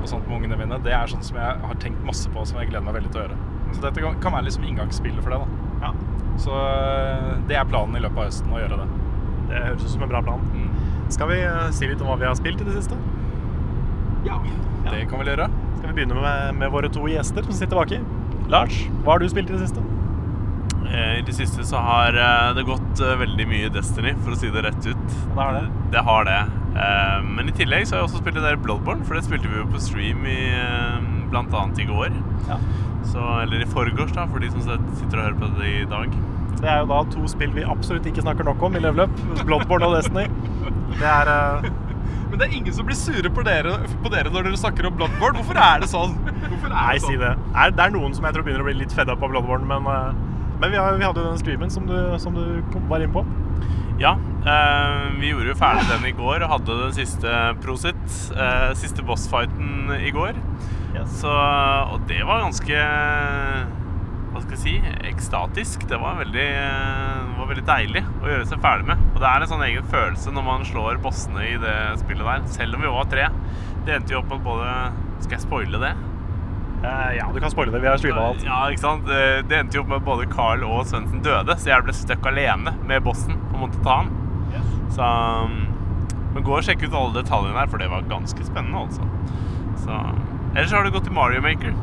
og 0.02 0.08
sånt 0.08 0.28
med 0.28 0.38
ungene 0.38 0.58
mine. 0.58 0.80
Det 0.84 0.94
er 0.94 1.08
sånn 1.08 1.24
som 1.24 1.38
jeg 1.38 1.62
har 1.66 1.76
tenkt 1.82 2.04
masse 2.06 2.30
på, 2.30 2.46
som 2.46 2.60
jeg 2.62 2.70
gleder 2.70 2.86
meg 2.86 2.94
veldig 3.00 3.12
til 3.12 3.22
å 3.22 3.26
gjøre. 3.26 3.38
Så 3.74 3.82
dette 3.82 4.02
kan- 4.22 4.34
være 4.34 4.46
liksom 4.46 4.64
inngangsspillet 4.70 5.24
for 5.24 5.30
det. 5.32 5.40
da 5.40 5.88
Ja. 5.88 5.94
Så 6.38 6.52
øh, 6.52 7.48
det 7.48 7.56
er 7.58 7.66
planen 7.66 7.96
i 7.96 8.00
løpet 8.00 8.18
av 8.18 8.26
høsten 8.26 8.52
å 8.54 8.60
gjøre 8.62 8.78
det. 8.82 8.88
Det 9.50 9.64
høres 9.66 9.84
ut 9.86 9.90
som 9.90 10.04
en 10.04 10.10
bra 10.10 10.22
plan. 10.22 10.42
Skal 11.10 11.28
vi 11.28 11.42
eh, 11.42 11.70
si 11.72 11.88
litt 11.88 12.02
om 12.02 12.08
hva 12.08 12.18
vi 12.20 12.26
har 12.26 12.36
spilt 12.36 12.62
i 12.62 12.64
det 12.66 12.74
siste? 12.74 12.98
Ja. 14.26 14.40
Det 14.92 15.06
kan 15.10 15.22
vi 15.22 15.30
gjøre. 15.32 15.50
Skal 15.80 15.90
vi 15.90 15.98
begynne 16.00 16.22
med, 16.22 16.56
med 16.62 16.74
våre 16.74 16.90
to 16.94 17.08
gjester 17.10 17.46
som 17.48 17.58
sitter 17.58 17.80
baki? 17.80 18.00
Lars, 18.52 18.84
hva 19.04 19.16
har 19.16 19.24
du 19.24 19.30
spilt 19.32 19.50
i 19.50 19.56
det 19.58 19.66
siste? 19.66 19.82
Eh, 20.86 21.18
I 21.20 21.24
det 21.26 21.34
siste 21.34 21.66
så 21.66 21.82
har 21.82 22.14
eh, 22.14 22.52
det 22.56 22.66
gått 22.68 23.02
eh, 23.02 23.16
veldig 23.20 23.48
mye 23.50 23.72
Destiny, 23.74 24.14
for 24.22 24.36
å 24.36 24.40
si 24.40 24.52
det 24.54 24.62
rett 24.68 24.86
ut. 24.86 25.06
Det 25.08 25.40
har 25.40 25.58
det. 25.58 25.64
Det 25.96 26.04
har 26.10 26.30
det. 26.30 26.44
Men 27.24 27.48
i 27.48 27.54
tillegg 27.56 27.86
så 27.88 27.96
har 27.96 28.02
jeg 28.02 28.10
også 28.10 28.20
spilt 28.20 28.36
det 28.36 28.44
der 28.44 28.58
Bloodborne, 28.60 29.06
for 29.08 29.16
det 29.16 29.24
spilte 29.24 29.48
vi 29.48 29.62
jo 29.62 29.68
på 29.72 29.80
stream 29.80 30.26
i 30.28 30.40
blant 31.32 31.54
annet 31.56 31.80
i 31.80 31.86
går. 31.88 32.18
Ja. 32.50 32.58
Så, 33.08 33.22
eller 33.46 33.64
i 33.64 33.68
forgårs, 33.70 34.12
da, 34.12 34.26
for 34.28 34.44
de 34.44 34.50
som 34.52 34.66
sitter 34.66 35.22
og 35.22 35.24
hører 35.24 35.38
på 35.40 35.52
det 35.56 35.70
i 35.72 35.86
dag. 35.88 36.18
Det 36.60 36.68
er 36.68 36.82
jo 36.82 36.90
da 36.92 37.00
to 37.14 37.24
spill 37.32 37.54
vi 37.56 37.64
absolutt 37.64 38.10
ikke 38.12 38.26
snakker 38.26 38.48
nok 38.48 38.68
om 38.68 38.76
i 38.76 38.84
Level 38.84 39.06
Up. 39.06 39.24
Bloodborne 39.48 39.88
og 39.88 39.96
Destiny. 39.96 40.28
Det 41.00 41.08
er 41.08 41.32
Men 42.30 42.40
det 42.42 42.48
er 42.48 42.56
ingen 42.58 42.74
som 42.76 42.88
blir 42.88 42.98
sure 43.00 43.30
på 43.32 43.44
dere, 43.48 43.76
på 44.04 44.12
dere 44.14 44.32
når 44.34 44.50
dere 44.50 44.60
snakker 44.60 44.88
om 44.90 44.96
Bloodborne. 45.00 45.40
Hvorfor 45.40 45.60
er 45.62 45.84
det 45.84 45.90
sånn? 45.92 46.16
Er 46.26 46.70
Nei, 46.74 46.94
det 46.98 47.04
si 47.06 47.14
sånn? 47.14 47.22
det. 47.24 47.34
Er, 47.56 47.74
det 47.78 47.86
er 47.86 47.94
noen 47.96 48.16
som 48.18 48.26
jeg 48.28 48.36
tror 48.38 48.46
begynner 48.48 48.66
å 48.66 48.70
bli 48.70 48.78
litt 48.82 48.96
fedda 48.96 49.16
på 49.22 49.30
Bloodborne, 49.32 49.68
men, 49.70 49.88
eh, 49.88 50.54
men 50.62 50.72
vi, 50.74 50.80
har, 50.82 50.98
vi 51.00 51.06
hadde 51.08 51.22
jo 51.24 51.30
den 51.32 51.42
streamen 51.42 51.72
som 51.74 51.88
du, 51.90 51.96
som 52.22 52.36
du 52.38 52.46
var 52.90 53.04
inne 53.06 53.14
på. 53.16 53.26
Ja, 54.02 54.18
eh, 54.44 55.06
vi 55.22 55.30
gjorde 55.32 55.54
jo 55.54 55.58
ferdig 55.60 55.86
den 55.88 56.10
i 56.10 56.16
går 56.18 56.44
og 56.44 56.52
hadde 56.58 56.80
den 56.82 56.96
siste 56.98 57.36
Prosit, 57.64 58.02
eh, 58.36 58.72
siste 58.76 59.06
bossfighten 59.08 59.94
i 60.02 60.12
går. 60.16 60.36
Så, 61.12 61.28
og 61.32 62.04
det 62.08 62.22
var 62.24 62.44
ganske 62.46 62.76
Hva 64.36 64.42
skal 64.44 64.58
jeg 64.58 64.64
si 64.66 64.96
ekstatisk. 65.08 65.86
Det 65.88 65.98
var 66.02 66.18
veldig, 66.20 66.48
det 66.52 67.36
var 67.38 67.48
veldig 67.48 67.64
deilig 67.70 68.02
å 68.20 68.28
gjøre 68.28 68.48
seg 68.50 68.60
ferdig 68.66 68.90
med. 68.90 69.06
Og 69.14 69.22
det 69.24 69.30
er 69.30 69.46
en 69.46 69.52
sånn 69.54 69.64
egen 69.70 69.88
følelse 69.94 70.34
når 70.36 70.46
man 70.50 70.66
slår 70.68 71.00
bossene 71.06 71.46
i 71.48 71.54
det 71.62 71.78
spillet 72.02 72.28
der. 72.28 72.50
Selv 72.58 72.76
om 72.76 72.84
vi 72.84 72.92
var 72.98 73.08
tre. 73.14 73.30
Det 73.86 73.96
endte 73.96 74.16
jo 74.16 74.20
opp 74.20 74.34
med 74.34 74.44
både 74.44 74.74
Skal 75.24 75.38
jeg 75.38 75.46
spoile 75.46 75.80
det? 75.80 75.94
Eh, 76.84 77.12
ja, 77.18 77.30
du 77.32 77.40
kan 77.40 77.54
spoile 77.54 77.72
det. 77.72 77.80
Vi 77.80 77.88
har 77.88 78.02
streama 78.02 78.28
alt. 78.34 78.44
Ja, 78.44 78.60
ikke 78.74 78.84
sant? 78.84 79.08
Det, 79.08 79.22
det 79.50 79.62
endte 79.62 79.80
jo 79.80 79.86
opp 79.86 79.94
med 79.94 80.02
at 80.02 80.08
både 80.10 80.28
Carl 80.34 80.68
og 80.68 80.84
Svendsen 80.90 81.24
døde, 81.26 81.56
så 81.56 81.72
jeg 81.72 81.88
ble 81.88 81.96
stuck 81.96 82.28
alene 82.30 82.76
med 82.90 83.06
bossen 83.06 83.40
og 83.54 83.58
måtte 83.64 83.82
ta 83.86 84.02
han. 84.04 84.12
Så 84.96 85.08
um, 85.46 85.56
Men 86.36 86.44
gå 86.46 86.54
og 86.58 86.68
sjekk 86.68 86.86
ut 86.86 86.94
alle 86.94 87.16
detaljene 87.22 87.58
her, 87.58 87.72
for 87.72 87.82
det 87.82 87.88
var 87.92 88.06
ganske 88.12 88.46
spennende, 88.46 88.84
altså. 88.84 89.08
Så 89.86 89.98
Ellers 90.56 90.72
har 90.72 90.86
du 90.86 90.92
gått 90.92 91.08
til 91.08 91.16
Mario 91.16 91.42
Maker. 91.44 91.74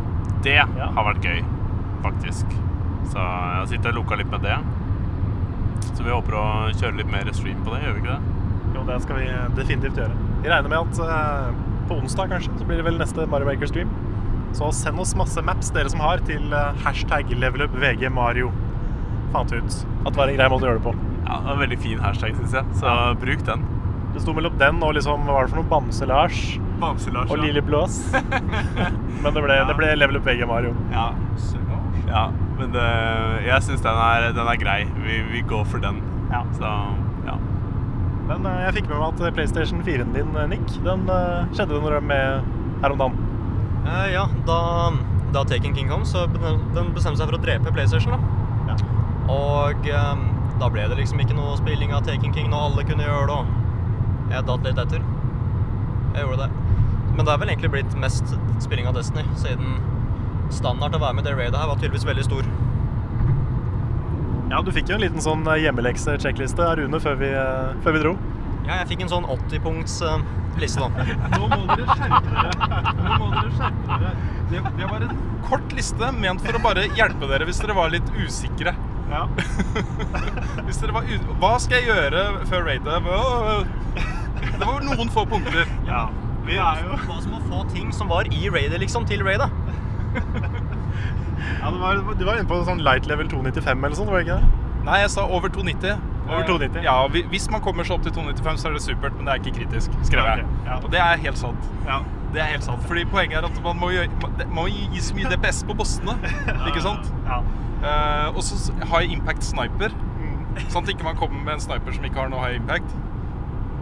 Det 0.44 0.56
har 0.60 1.04
vært 1.04 1.24
gøy, 1.26 1.42
faktisk. 2.04 2.54
Så 3.12 3.18
jeg 3.18 3.58
har 3.58 3.68
sittet 3.70 3.90
og 3.92 4.00
loka 4.02 4.18
litt 4.20 4.30
med 4.32 4.44
det. 4.46 4.58
Så 5.92 6.04
vi 6.06 6.12
håper 6.14 6.36
å 6.38 6.44
kjøre 6.78 6.96
litt 7.00 7.10
mer 7.12 7.28
stream 7.36 7.60
på 7.66 7.74
det, 7.74 7.82
gjør 7.84 7.96
vi 7.98 8.04
ikke 8.04 8.14
det? 8.14 8.38
Jo, 8.72 8.84
det 8.88 8.96
skal 9.04 9.18
vi 9.20 9.26
definitivt 9.58 9.98
gjøre. 10.00 10.16
Vi 10.42 10.50
regner 10.50 10.72
med 10.72 10.78
at 10.80 11.00
eh, 11.04 11.60
på 11.90 11.98
onsdag 12.00 12.32
kanskje, 12.32 12.54
så 12.58 12.68
blir 12.68 12.80
det 12.80 12.86
vel 12.86 12.98
neste 13.00 13.26
Mario 13.30 13.50
Maker 13.50 13.70
stream. 13.70 13.92
Så 14.56 14.68
send 14.76 15.00
oss 15.00 15.14
masse 15.16 15.42
maps, 15.44 15.70
dere 15.72 15.92
som 15.92 16.00
har, 16.04 16.22
til 16.28 16.52
eh, 16.56 16.82
hashtag 16.84 17.30
levelupvgmario. 17.36 18.50
Fant 19.32 19.52
ut 19.52 19.76
at 20.04 20.10
det 20.12 20.18
var 20.18 20.32
en 20.32 20.40
grei 20.40 20.48
måte 20.52 20.66
å 20.66 20.70
gjøre 20.70 20.80
det 20.80 20.86
på. 20.88 20.96
Ja, 21.22 21.38
det 21.38 21.46
var 21.46 21.54
en 21.54 21.62
veldig 21.66 21.80
fin 21.84 22.02
hashtag, 22.04 22.36
syns 22.40 22.56
jeg. 22.58 22.80
Så 22.80 22.96
bruk 23.22 23.44
den. 23.48 23.64
Det 24.12 24.20
sto 24.20 24.34
mellom 24.36 24.56
den 24.60 24.82
og 24.84 24.92
liksom, 24.98 25.22
hva 25.24 25.38
var 25.38 25.46
det 25.46 25.54
for 25.54 25.62
noe? 25.62 25.68
Bamse-Lars 25.70 26.40
Bamse-Lars. 26.82 27.30
og 27.32 27.40
Lille 27.40 27.62
Blås. 27.64 28.00
Men 29.22 29.30
det 29.32 29.44
ble, 29.44 29.56
det 29.68 29.76
ble 29.78 29.92
levelupvgmario. 30.02 30.74
Ja. 30.92 31.06
Ja. 32.12 32.26
Men 32.60 32.74
det, 32.76 32.86
jeg 33.48 33.64
syns 33.66 33.82
den, 33.84 33.98
er- 34.06 34.32
den 34.36 34.48
er 34.52 34.58
grei. 34.60 34.80
Vi, 35.02 35.18
vi 35.32 35.40
går 35.48 35.64
for 35.72 35.82
den. 35.82 35.98
Ja. 36.32 36.42
Så 36.58 36.68
ja. 37.26 37.38
Men 38.28 38.46
eh, 38.46 38.60
jeg 38.68 38.76
fikk 38.80 38.90
med 38.92 39.00
meg 39.02 39.08
at 39.26 39.34
PlayStation 39.38 39.82
4-en 39.86 40.12
din, 40.14 40.30
eh, 40.38 40.46
Nick, 40.52 40.68
den 40.84 41.08
eh, 41.10 41.48
skjedde 41.56 41.74
det 41.74 41.82
noe 41.82 42.02
med 42.12 42.52
her 42.84 42.94
om 42.94 43.00
dagen. 43.02 43.18
Eh, 43.88 44.06
ja, 44.14 44.26
da, 44.46 44.58
da 45.34 45.42
Taken 45.50 45.74
King 45.74 45.90
kom, 45.90 46.04
så 46.06 46.26
den 46.30 46.92
bestemte 46.94 47.18
seg 47.18 47.26
for 47.32 47.38
å 47.40 47.42
drepe 47.42 47.72
PlayStation. 47.74 48.14
da. 48.14 48.76
Og 49.32 49.86
eh, 49.90 50.22
da 50.60 50.68
ble 50.70 50.84
det 50.90 50.96
liksom 51.00 51.20
ikke 51.24 51.34
noe 51.38 51.56
spilling 51.58 51.92
av 51.96 52.04
Taken 52.06 52.32
King 52.36 52.50
når 52.52 52.68
alle 52.68 52.86
kunne 52.86 53.06
gjøre 53.08 53.26
det. 53.32 53.40
Og 53.42 54.36
jeg 54.36 54.46
datt 54.48 54.66
litt 54.68 54.78
etter. 54.84 55.02
Jeg 56.14 56.24
gjorde 56.26 56.46
det. 56.46 56.50
Men 57.16 57.26
det 57.26 57.32
er 57.34 57.40
vel 57.42 57.50
egentlig 57.52 57.70
blitt 57.74 57.94
mest 58.00 58.30
spilling 58.64 58.86
av 58.88 58.94
Destiny, 58.96 59.24
siden 59.36 59.74
standard 60.54 60.92
til 60.94 61.00
å 61.00 61.04
være 61.06 61.16
med 61.18 61.26
i 61.26 61.30
det 61.30 61.34
raidet 61.38 61.58
her 61.60 61.70
var 61.70 61.80
tydeligvis 61.80 62.06
veldig 62.08 62.26
stor. 62.28 62.50
Ja, 64.52 64.60
du 64.60 64.68
fikk 64.74 64.90
jo 64.92 64.98
en 64.98 65.04
liten 65.04 65.22
sånn 65.24 65.46
eh, 65.48 65.62
hjemmelekse-sjekkliste 65.64 66.64
av 66.66 66.76
Rune 66.80 66.98
før 67.00 67.16
vi, 67.22 67.30
eh, 67.32 67.72
før 67.84 67.96
vi 67.96 68.02
dro. 68.04 68.12
Ja, 68.66 68.82
jeg 68.82 68.90
fikk 68.92 69.04
en 69.06 69.12
sånn 69.12 69.24
80-punkts 69.32 69.94
eh, 70.04 70.24
liste, 70.60 70.84
da. 70.84 71.06
Nå 71.38 71.48
må 71.48 71.60
dere 71.70 71.86
skjerpe 71.88 72.20
dere. 72.28 72.94
Nå 73.00 73.16
må 73.22 73.30
dere 73.32 73.52
skjerpe 73.56 73.98
dere. 74.02 74.14
Det, 74.52 74.62
det 74.76 74.90
var 74.90 75.06
en 75.06 75.22
kort 75.48 75.72
liste 75.78 76.10
ment 76.20 76.44
for 76.44 76.58
å 76.58 76.64
bare 76.66 76.84
hjelpe 76.98 77.30
dere 77.30 77.48
hvis 77.48 77.62
dere 77.64 77.78
var 77.78 77.94
litt 77.94 78.12
usikre. 78.20 78.76
Ja. 79.12 79.26
Hvis 80.64 80.78
dere 80.80 80.94
var 80.94 81.04
u 81.04 81.32
Hva 81.42 81.50
skal 81.60 81.82
jeg 81.82 81.90
gjøre 81.90 82.20
før 82.48 82.62
raidet? 82.64 82.94
Det 84.40 84.62
var 84.64 84.86
noen 84.86 85.10
få 85.12 85.26
punkter. 85.28 85.68
ja. 85.84 86.06
Vi 86.46 86.56
er 86.58 86.80
jo 86.86 86.96
Hva 87.04 87.18
som 87.22 87.34
å 87.36 87.40
få 87.44 87.60
ting 87.74 87.92
som 87.94 88.08
var 88.10 88.30
i 88.32 88.48
raidet, 88.50 88.80
liksom, 88.82 89.04
til 89.06 89.20
raidet. 89.26 89.50
Ja, 91.60 91.70
du 91.70 91.78
var, 91.82 92.00
du 92.18 92.24
var 92.24 92.38
inne 92.40 92.48
på 92.50 92.58
sånn 92.66 92.82
light 92.84 93.06
level 93.10 93.28
295 93.30 93.84
eller 93.84 93.98
sånn, 93.98 94.10
var 94.12 94.22
det 94.22 94.26
ikke 94.28 94.40
det? 94.40 94.68
Nei, 94.86 94.96
jeg 95.04 95.10
sa 95.14 95.26
over 95.30 95.52
290. 95.54 96.00
Over 96.26 96.42
290? 96.48 96.78
Eh, 96.80 96.84
Ja, 96.86 96.96
Hvis 97.30 97.48
man 97.50 97.60
kommer 97.62 97.84
seg 97.86 97.96
opp 97.98 98.02
til 98.06 98.12
295, 98.16 98.58
så 98.62 98.68
er 98.70 98.72
det 98.78 98.82
supert, 98.82 99.14
men 99.18 99.26
det 99.28 99.34
er 99.34 99.42
ikke 99.42 99.54
kritisk, 99.60 99.94
skrev 100.06 100.24
Ja, 100.26 100.36
jeg. 100.40 100.46
ok, 100.46 100.66
ja. 100.66 100.76
Og 100.82 100.90
det 100.90 101.00
er 101.04 101.22
helt 101.26 101.38
sant. 101.38 101.68
Ja. 101.86 102.00
Det 102.32 102.40
er 102.40 102.48
helt 102.54 102.64
sant, 102.64 102.82
fordi 102.88 103.04
Poenget 103.04 103.42
er 103.42 103.44
at 103.50 103.58
man 103.62 103.76
må, 103.76 103.90
gjøre, 103.92 104.08
man 104.22 104.54
må 104.56 104.66
gi 104.72 105.00
så 105.04 105.14
mye 105.14 105.28
DPS 105.34 105.62
på 105.68 105.74
bossene. 105.76 106.14
ikke 106.70 106.80
sant? 106.82 107.10
Ja. 107.28 107.42
Uh, 107.82 108.36
og 108.36 108.42
så 108.46 108.72
high 108.88 109.10
impact 109.12 109.44
sniper. 109.44 109.92
Mm. 110.22 110.60
Sånn 110.70 110.84
at 110.86 110.92
ikke 110.94 111.04
man 111.04 111.16
kommer 111.18 111.42
med 111.44 111.58
en 111.58 111.60
sniper 111.64 111.92
som 111.92 112.04
ikke 112.08 112.22
har 112.22 112.30
noe 112.32 112.40
high 112.40 112.56
impact. 112.60 112.94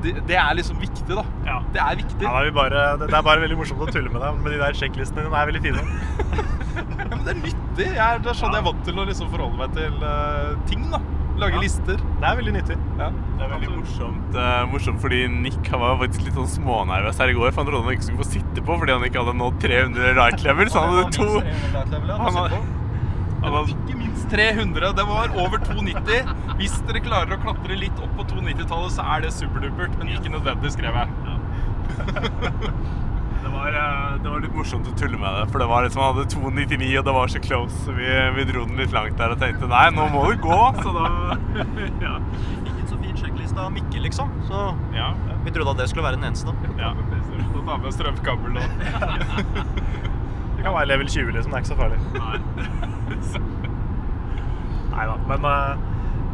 Det, 0.04 0.14
det 0.28 0.36
er 0.40 0.54
liksom 0.58 0.78
viktig, 0.80 1.06
da. 1.12 1.24
Ja. 1.46 1.58
Det 1.74 1.80
er 1.84 1.98
viktig. 2.00 2.24
Ja, 2.24 2.32
er 2.40 2.48
vi 2.48 2.54
bare, 2.56 2.84
det 3.02 3.10
er 3.12 3.24
bare 3.26 3.42
veldig 3.44 3.58
morsomt 3.60 3.84
å 3.84 3.88
tulle 3.92 4.10
med 4.12 4.22
deg, 4.24 4.40
med 4.44 4.54
de 4.54 4.60
der 4.62 4.76
sjekklistene 4.78 5.26
dine 5.26 5.40
er 5.42 5.50
veldig 5.50 5.62
fine. 5.66 5.84
Ja, 5.84 7.06
men 7.14 7.24
det 7.26 7.32
er 7.34 7.40
nyttig. 7.44 7.86
Jeg 7.86 8.04
er, 8.06 8.20
det 8.24 8.32
er 8.32 8.38
sånn 8.40 8.56
jeg 8.56 8.62
er 8.64 8.68
vant 8.70 8.84
til 8.88 9.00
å 9.00 9.08
liksom 9.08 9.32
forholde 9.32 9.60
meg 9.60 9.74
til 9.76 10.04
uh, 10.04 10.54
ting. 10.70 10.86
da 10.92 11.02
Lage 11.40 11.56
Ja. 11.56 11.60
lister. 11.62 11.96
Det 11.96 12.26
er 12.28 12.34
veldig 12.36 12.52
nyttig. 12.52 12.74
Ja. 12.98 13.06
Det 13.38 13.44
er 13.46 13.52
veldig 13.54 13.70
morsomt, 13.78 14.34
uh, 14.36 14.64
morsomt 14.68 15.00
fordi 15.00 15.20
Nick 15.32 15.70
han 15.72 15.80
var 15.80 15.94
faktisk 16.02 16.26
litt 16.26 16.36
sånn 16.36 16.50
smånervøs 16.58 17.20
her 17.22 17.32
i 17.32 17.36
går. 17.38 17.54
For 17.54 17.62
han 17.62 17.70
trodde 17.70 17.86
han 17.86 17.96
ikke 17.96 18.08
skulle 18.10 18.24
få 18.24 18.28
sitte 18.34 18.64
på 18.66 18.76
fordi 18.82 18.96
han 18.96 19.06
ikke 19.08 19.22
hadde 19.22 19.36
nådd 19.38 19.56
300 19.64 20.12
right 20.18 20.44
level. 20.44 20.68
Så 20.72 20.82
han 20.84 20.98
hadde 20.98 21.16
to 21.16 21.28
Han 22.10 22.36
hadde, 22.40 22.60
Var 23.40 23.70
ikke 23.72 23.96
minst 23.98 24.26
300. 24.30 24.92
Det 24.98 25.04
var 25.08 25.32
over 25.40 25.58
290. 25.64 26.34
Hvis 26.60 26.74
dere 26.88 27.00
klarer 27.04 27.36
å 27.36 27.40
klatre 27.42 27.76
litt 27.80 27.98
opp 28.04 28.12
på 28.18 28.26
290-tallet, 28.34 28.92
så 28.98 29.06
er 29.16 29.24
det 29.24 29.32
superdupert. 29.34 29.96
Men 29.98 30.12
ikke 30.14 30.32
nødvendig, 30.34 30.72
skrev 30.74 30.98
jeg. 31.00 31.08
det, 33.42 33.48
var, 33.52 33.72
eh, 33.72 34.12
det 34.22 34.28
var 34.30 34.42
litt 34.44 34.54
morsomt 34.56 34.88
å 34.90 34.94
tulle 35.00 35.18
med 35.20 35.38
det. 35.38 35.46
For 35.52 35.62
det 35.64 35.68
var 35.70 35.86
liksom, 35.86 36.02
han 36.04 36.14
hadde 36.18 36.28
299, 36.34 36.90
og 37.00 37.08
det 37.08 37.14
var 37.16 37.32
så 37.32 37.42
close. 37.44 37.80
Så 37.86 37.96
vi, 37.96 38.08
vi 38.36 38.46
dro 38.52 38.66
den 38.68 38.80
litt 38.80 38.94
langt 38.96 39.16
der 39.20 39.34
og 39.34 39.40
tenkte 39.42 39.70
nei, 39.72 39.86
nå 39.96 40.06
må 40.12 40.26
du 40.30 40.36
gå. 40.44 40.60
Så 40.82 40.94
da 40.96 41.10
ja. 42.06 42.14
Fikk 42.60 42.76
en 42.76 42.88
så 42.92 43.00
fin 43.00 43.18
sjekkliste 43.24 43.64
av 43.64 43.72
Mikkel, 43.74 44.04
liksom. 44.08 44.32
Så 44.50 44.66
Ja. 44.96 45.12
vi 45.44 45.50
trodde 45.56 45.72
at 45.74 45.80
det 45.80 45.88
skulle 45.90 46.06
være 46.10 46.20
den 46.20 46.28
eneste. 46.30 46.52
da. 46.52 46.54
ja. 46.84 46.92
Og 47.50 47.64
ta 47.66 47.76
med 47.80 47.92
strømkabel 47.96 48.60
og 48.60 48.66
Det 50.60 50.66
kan 50.66 50.74
være 50.76 50.88
level 50.90 51.08
20, 51.08 51.30
liksom. 51.32 51.52
Det 51.52 51.56
er 51.56 51.62
ikke 51.62 51.68
så 51.70 51.76
farlig. 51.78 51.98
Nei 54.92 55.06
da. 55.10 55.14
Men 55.30 55.46
uh, 55.48 55.78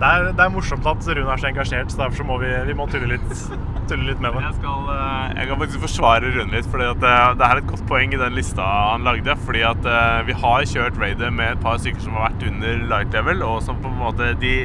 det, 0.00 0.08
er, 0.08 0.24
det 0.34 0.42
er 0.42 0.50
morsomt 0.50 0.88
at 0.90 1.06
Rune 1.06 1.30
er 1.30 1.38
så 1.38 1.46
engasjert, 1.52 1.92
så 1.92 2.00
derfor 2.00 2.18
så 2.18 2.26
må 2.26 2.40
vi, 2.42 2.48
vi 2.66 2.74
må 2.74 2.88
tulle 2.90 3.12
litt, 3.12 3.44
tulle 3.86 4.08
litt 4.08 4.24
med 4.24 4.34
det. 4.34 4.42
Jeg, 4.48 4.56
skal, 4.58 4.90
uh, 4.90 5.30
jeg 5.30 5.46
kan 5.52 5.62
faktisk 5.62 5.84
forsvare 5.86 6.32
Rune 6.34 6.56
litt, 6.56 6.66
for 6.72 6.82
det, 6.82 6.90
det 7.38 7.46
er 7.46 7.62
et 7.62 7.70
godt 7.70 7.86
poeng 7.86 8.18
i 8.18 8.20
den 8.24 8.34
lista 8.34 8.66
han 8.66 9.06
lagde. 9.06 9.38
Fordi 9.46 9.62
at 9.70 9.86
uh, 9.86 10.18
vi 10.26 10.34
har 10.42 10.66
kjørt 10.74 10.98
raidet 11.04 11.30
med 11.38 11.54
et 11.54 11.62
par 11.62 11.78
stykker 11.84 12.02
som 12.08 12.18
har 12.18 12.32
vært 12.32 12.50
under 12.50 12.84
light 12.96 13.14
level, 13.14 13.46
og 13.46 13.62
som 13.68 13.78
på 13.78 13.94
en 13.94 14.02
måte 14.02 14.34
De, 14.42 14.56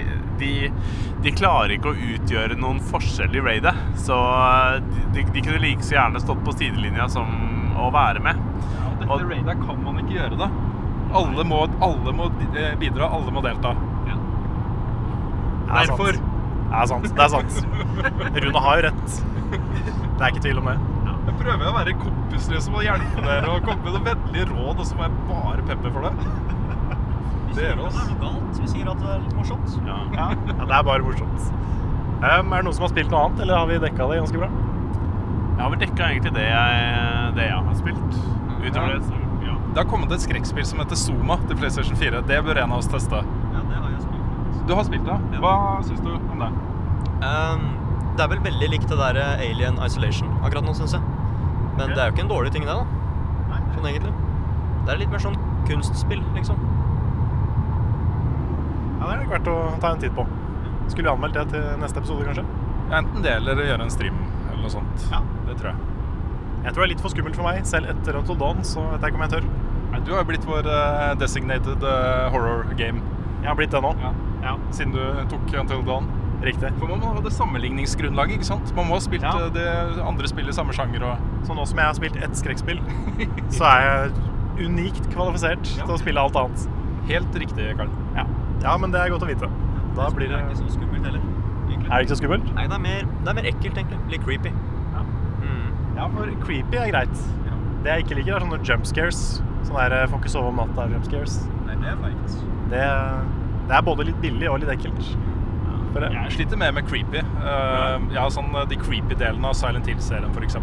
de, 0.42 0.52
de 1.22 1.38
klarer 1.38 1.78
ikke 1.78 1.94
å 1.94 2.10
utgjøre 2.16 2.58
noen 2.58 2.82
forskjell 2.90 3.38
i 3.38 3.46
raidet. 3.46 3.78
Så 4.02 4.18
eh, 4.18 4.82
de, 5.14 5.30
de 5.36 5.46
kunne 5.46 5.62
like 5.62 5.86
så 5.86 6.00
gjerne 6.00 6.26
stått 6.26 6.42
på 6.48 6.58
sidelinja 6.58 7.06
som 7.14 7.30
å 7.78 7.92
være 7.94 8.24
med. 8.26 8.42
Dette 9.20 9.42
der 9.48 9.60
kan 9.66 9.84
man 9.84 10.00
ikke 10.02 10.16
gjøre 10.16 10.40
det. 10.40 10.50
Alle 11.22 11.44
må, 11.44 11.64
alle 11.84 12.14
må 12.16 12.30
eh, 12.56 12.76
bidra, 12.80 13.10
alle 13.12 13.34
må 13.36 13.44
delta. 13.44 13.76
Er 15.72 15.88
Derfor. 15.88 16.16
sant. 16.16 16.30
Det 16.72 16.80
er 16.80 16.88
sant. 16.88 17.04
Det 17.16 17.24
er 17.24 17.30
sant. 17.32 18.46
Rune 18.46 18.64
har 18.64 18.80
jo 18.80 18.88
rett. 18.88 19.20
Det 19.52 20.24
er 20.24 20.32
ikke 20.32 20.44
tvil 20.46 20.62
om 20.62 20.70
det. 20.72 20.78
Jeg 21.22 21.36
prøver 21.38 21.68
å 21.70 21.74
være 21.76 21.94
kompis 22.00 22.48
liksom, 22.52 22.76
og 22.80 22.86
hjelpe 22.86 23.24
dere 23.26 23.52
og 23.52 23.66
komme 23.66 23.84
med 23.86 23.96
noen 23.96 24.08
vennlige 24.08 24.48
råd, 24.50 24.82
og 24.82 24.88
så 24.88 24.98
må 24.98 25.06
jeg 25.06 25.26
bare 25.30 25.66
peppe 25.68 25.92
for 25.94 26.08
det. 26.08 26.14
Det 27.52 27.66
gjør 27.68 27.84
oss. 27.88 28.00
Er. 28.00 28.36
Vi 28.62 28.68
sier 28.72 28.90
at 28.92 29.02
det 29.02 29.10
er 29.12 29.24
litt 29.26 29.36
morsomt. 29.36 29.74
Ja, 29.88 29.98
ja 30.16 30.28
det 30.48 30.68
er 30.68 30.86
bare 30.88 31.04
morsomt. 31.04 31.48
Um, 32.22 32.54
er 32.54 32.62
det 32.62 32.66
noen 32.68 32.76
som 32.78 32.86
har 32.86 32.94
spilt 32.94 33.12
noe 33.12 33.26
annet, 33.26 33.44
eller 33.44 33.58
har 33.60 33.68
vi 33.72 33.80
dekka 33.82 34.08
det 34.12 34.20
ganske 34.22 34.44
bra? 34.44 34.52
Jeg 35.52 35.62
har 35.64 35.74
vel 35.74 35.82
dekka 35.82 36.08
egentlig 36.08 36.34
det 36.38 36.46
jeg, 36.48 37.34
det 37.38 37.48
jeg 37.50 37.66
har 37.68 37.80
spilt. 37.82 38.22
Utover 38.62 38.88
Ja. 38.94 38.98
det, 38.98 39.04
så 39.06 39.20
ja. 39.46 39.56
Det 39.74 39.84
har 39.84 39.90
kommet 39.90 40.12
et 40.12 40.22
skrekkspill 40.24 40.66
som 40.66 40.80
heter 40.84 40.96
Zoma 41.00 41.38
til 41.48 41.58
PlayStation 41.58 41.96
4. 41.98 42.22
Det 42.28 42.42
bør 42.46 42.58
en 42.64 42.72
av 42.72 42.78
oss 42.84 42.90
teste. 42.92 43.22
Ja, 43.54 43.62
det 43.70 43.78
har 43.78 43.90
jeg 43.90 44.02
spilt. 44.02 44.68
Du 44.68 44.74
har 44.76 44.84
spilt 44.88 45.06
det? 45.08 45.40
Hva 45.42 45.54
syns 45.88 46.02
du 46.06 46.12
om 46.16 46.44
det? 46.44 46.50
Um, 47.22 47.64
det 48.18 48.26
er 48.26 48.32
vel 48.34 48.42
veldig 48.44 48.70
likt 48.74 48.90
det 48.92 48.98
der 49.00 49.18
eh, 49.22 49.46
Alien 49.50 49.78
Isolation 49.86 50.30
akkurat 50.44 50.66
nå, 50.68 50.74
syns 50.78 50.94
jeg. 50.98 51.02
Men 51.78 51.94
det 51.96 51.98
er 52.02 52.10
jo 52.10 52.16
ikke 52.18 52.26
en 52.28 52.34
dårlig 52.34 52.52
ting, 52.54 52.66
det, 52.68 52.76
da. 52.76 53.62
Sånn 53.76 53.88
egentlig. 53.88 54.12
Det 54.86 54.94
er 54.94 55.00
litt 55.00 55.12
mer 55.14 55.24
sånn 55.24 55.38
kunstspill, 55.70 56.22
liksom. 56.36 56.60
Ja, 59.00 59.08
Det 59.08 59.14
er 59.16 59.30
verdt 59.32 59.48
å 59.50 59.56
ta 59.82 59.94
en 59.96 60.02
titt 60.04 60.14
på. 60.18 60.26
Skulle 60.92 61.08
vi 61.08 61.14
anmeldt 61.14 61.38
det 61.40 61.48
til 61.54 61.64
neste 61.82 62.02
episode, 62.02 62.26
kanskje? 62.28 62.46
Enten 62.92 63.24
det 63.24 63.32
eller 63.38 63.64
gjøre 63.64 63.88
en 63.88 63.94
stream 63.94 64.18
eller 64.50 64.62
noe 64.66 64.74
sånt. 64.74 65.08
Ja. 65.14 65.22
Det 65.48 65.56
tror 65.62 65.72
jeg. 65.72 65.91
Jeg 66.64 66.74
tror 66.74 66.84
det 66.84 66.88
er 66.88 66.92
litt 66.94 67.02
for 67.04 67.10
skummelt 67.14 67.36
for 67.40 67.48
meg. 67.48 67.64
Selv 67.66 67.90
etter 67.90 68.18
Until 68.20 68.38
Dawn 68.38 68.60
så 68.68 68.84
vet 68.92 69.02
jeg 69.02 69.14
ikke 69.14 69.20
om 69.22 69.26
jeg 69.28 69.34
tør. 69.36 69.48
Nei, 69.92 70.00
Du 70.06 70.12
har 70.14 70.22
jo 70.24 70.28
blitt 70.30 70.46
vår 70.48 70.68
eh, 70.72 71.14
designated 71.20 71.84
eh, 71.84 72.28
horror 72.32 72.62
game 72.80 73.02
Jeg 73.42 73.50
har 73.50 73.58
blitt 73.60 73.72
det 73.74 73.82
nå. 73.84 73.96
ja. 74.02 74.12
Ja, 74.42 74.56
siden 74.74 74.94
du 74.96 75.02
tok 75.30 75.52
Until 75.60 75.82
Dawn. 75.86 76.08
Riktig. 76.42 76.72
For 76.80 76.90
man 76.90 76.98
må 77.04 77.12
ha 77.14 77.22
det 77.22 77.30
sammenligningsgrunnlaget, 77.36 78.40
ikke 78.40 78.48
sant? 78.48 78.72
Man 78.78 78.88
må 78.90 78.96
ha 78.98 79.02
spilt 79.04 79.22
Ja. 79.26 79.34
eh, 79.46 79.50
det 79.54 79.66
andre 80.02 80.30
spillet 80.32 80.50
i 80.54 80.58
samme 80.58 80.74
sjanger 80.74 81.04
og 81.06 81.46
Så 81.46 81.54
nå 81.58 81.66
som 81.70 81.78
jeg 81.78 81.86
har 81.86 81.98
spilt 82.00 82.18
ett 82.18 82.38
skrekkspill, 82.40 82.80
så 83.58 83.68
er 83.70 83.82
jeg 83.86 84.68
unikt 84.70 85.10
kvalifisert 85.14 85.66
Ja. 85.78 85.86
til 85.86 85.94
å 85.98 86.00
spille 86.02 86.22
alt 86.24 86.36
annet. 86.40 86.66
Helt 87.10 87.36
riktig, 87.42 87.68
Karl. 87.78 87.90
Ja. 88.16 88.26
ja, 88.64 88.78
men 88.78 88.92
det 88.94 89.02
er 89.02 89.10
godt 89.14 89.26
å 89.26 89.30
vite. 89.30 89.50
Da 89.98 90.10
blir 90.16 90.30
det 90.32 90.40
ikke 90.46 90.58
så 90.62 90.70
skummelt 90.78 91.06
heller. 91.06 91.22
egentlig. 91.68 91.90
Er 91.92 91.96
det 91.98 92.06
ikke 92.08 92.16
så 92.16 92.20
skummelt? 92.22 92.52
Nei, 92.56 92.66
det 92.70 92.78
er 92.78 92.84
mer, 92.84 93.08
det 93.26 93.32
er 93.32 93.38
mer 93.42 93.48
ekkelt, 93.52 93.78
egentlig. 93.82 94.00
Litt 94.14 94.26
creepy. 94.26 94.52
Ja. 95.98 96.08
For 96.16 96.32
creepy 96.46 96.78
er 96.80 96.92
greit. 96.94 97.24
Det 97.82 97.90
jeg 97.96 98.06
ikke 98.06 98.18
liker, 98.20 98.36
er 98.38 98.46
sånne 98.46 98.62
jump 98.68 98.86
scares. 98.86 99.22
Sånn 99.66 99.78
der 99.78 99.96
eh, 99.98 100.08
får 100.12 100.22
ikke 100.22 100.34
sove 100.36 100.52
om 100.52 100.60
natta 100.62 100.86
jump 100.92 101.06
scares. 101.10 101.40
Nei, 101.66 101.76
det 101.82 101.92
er 101.92 102.00
feigt. 102.04 102.36
Det, 102.72 102.82
det 103.70 103.78
er 103.78 103.86
både 103.88 104.06
litt 104.10 104.20
billig 104.24 104.50
og 104.52 104.62
litt 104.62 104.74
ekkelt. 104.76 105.02
For 105.92 106.06
Jeg 106.08 106.32
sliter 106.38 106.60
mer 106.62 106.72
med 106.72 106.86
creepy. 106.88 107.20
Uh, 107.42 107.98
ja, 108.16 108.24
sånn 108.32 108.54
eh, 108.56 108.68
De 108.72 108.78
creepy 108.80 109.18
delene 109.20 109.50
av 109.50 109.58
Silent 109.60 109.90
Hill-serien, 109.92 110.30
f.eks. 110.32 110.56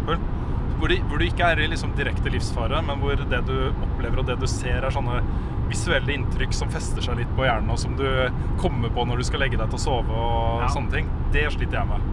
Hvor, 0.79 0.87
de, 0.89 0.95
hvor 1.11 1.19
du 1.19 1.25
ikke 1.27 1.43
er 1.51 1.59
i 1.59 1.67
liksom 1.69 1.91
direkte 1.97 2.31
livsfare, 2.31 2.79
men 2.87 3.01
hvor 3.03 3.19
det 3.19 3.41
du 3.49 3.55
opplever 3.83 4.21
og 4.23 4.29
det 4.29 4.37
du 4.39 4.47
ser, 4.47 4.79
er 4.79 4.95
sånne 4.95 5.19
visuelle 5.69 6.15
inntrykk 6.15 6.55
som 6.55 6.71
fester 6.73 7.03
seg 7.03 7.19
litt 7.19 7.33
på 7.37 7.43
hjernen, 7.45 7.69
og 7.69 7.77
som 7.81 7.97
du 7.99 8.07
kommer 8.61 8.89
på 8.95 9.03
når 9.05 9.19
du 9.21 9.27
skal 9.27 9.43
legge 9.43 9.59
deg 9.59 9.69
til 9.69 9.77
å 9.77 9.83
sove 9.83 10.15
og 10.15 10.63
Ja. 10.63 10.71
sånne 10.73 10.95
ting. 10.95 11.11
Det 11.35 11.43
sliter 11.53 11.81
jeg 11.81 11.91
med. 11.91 12.07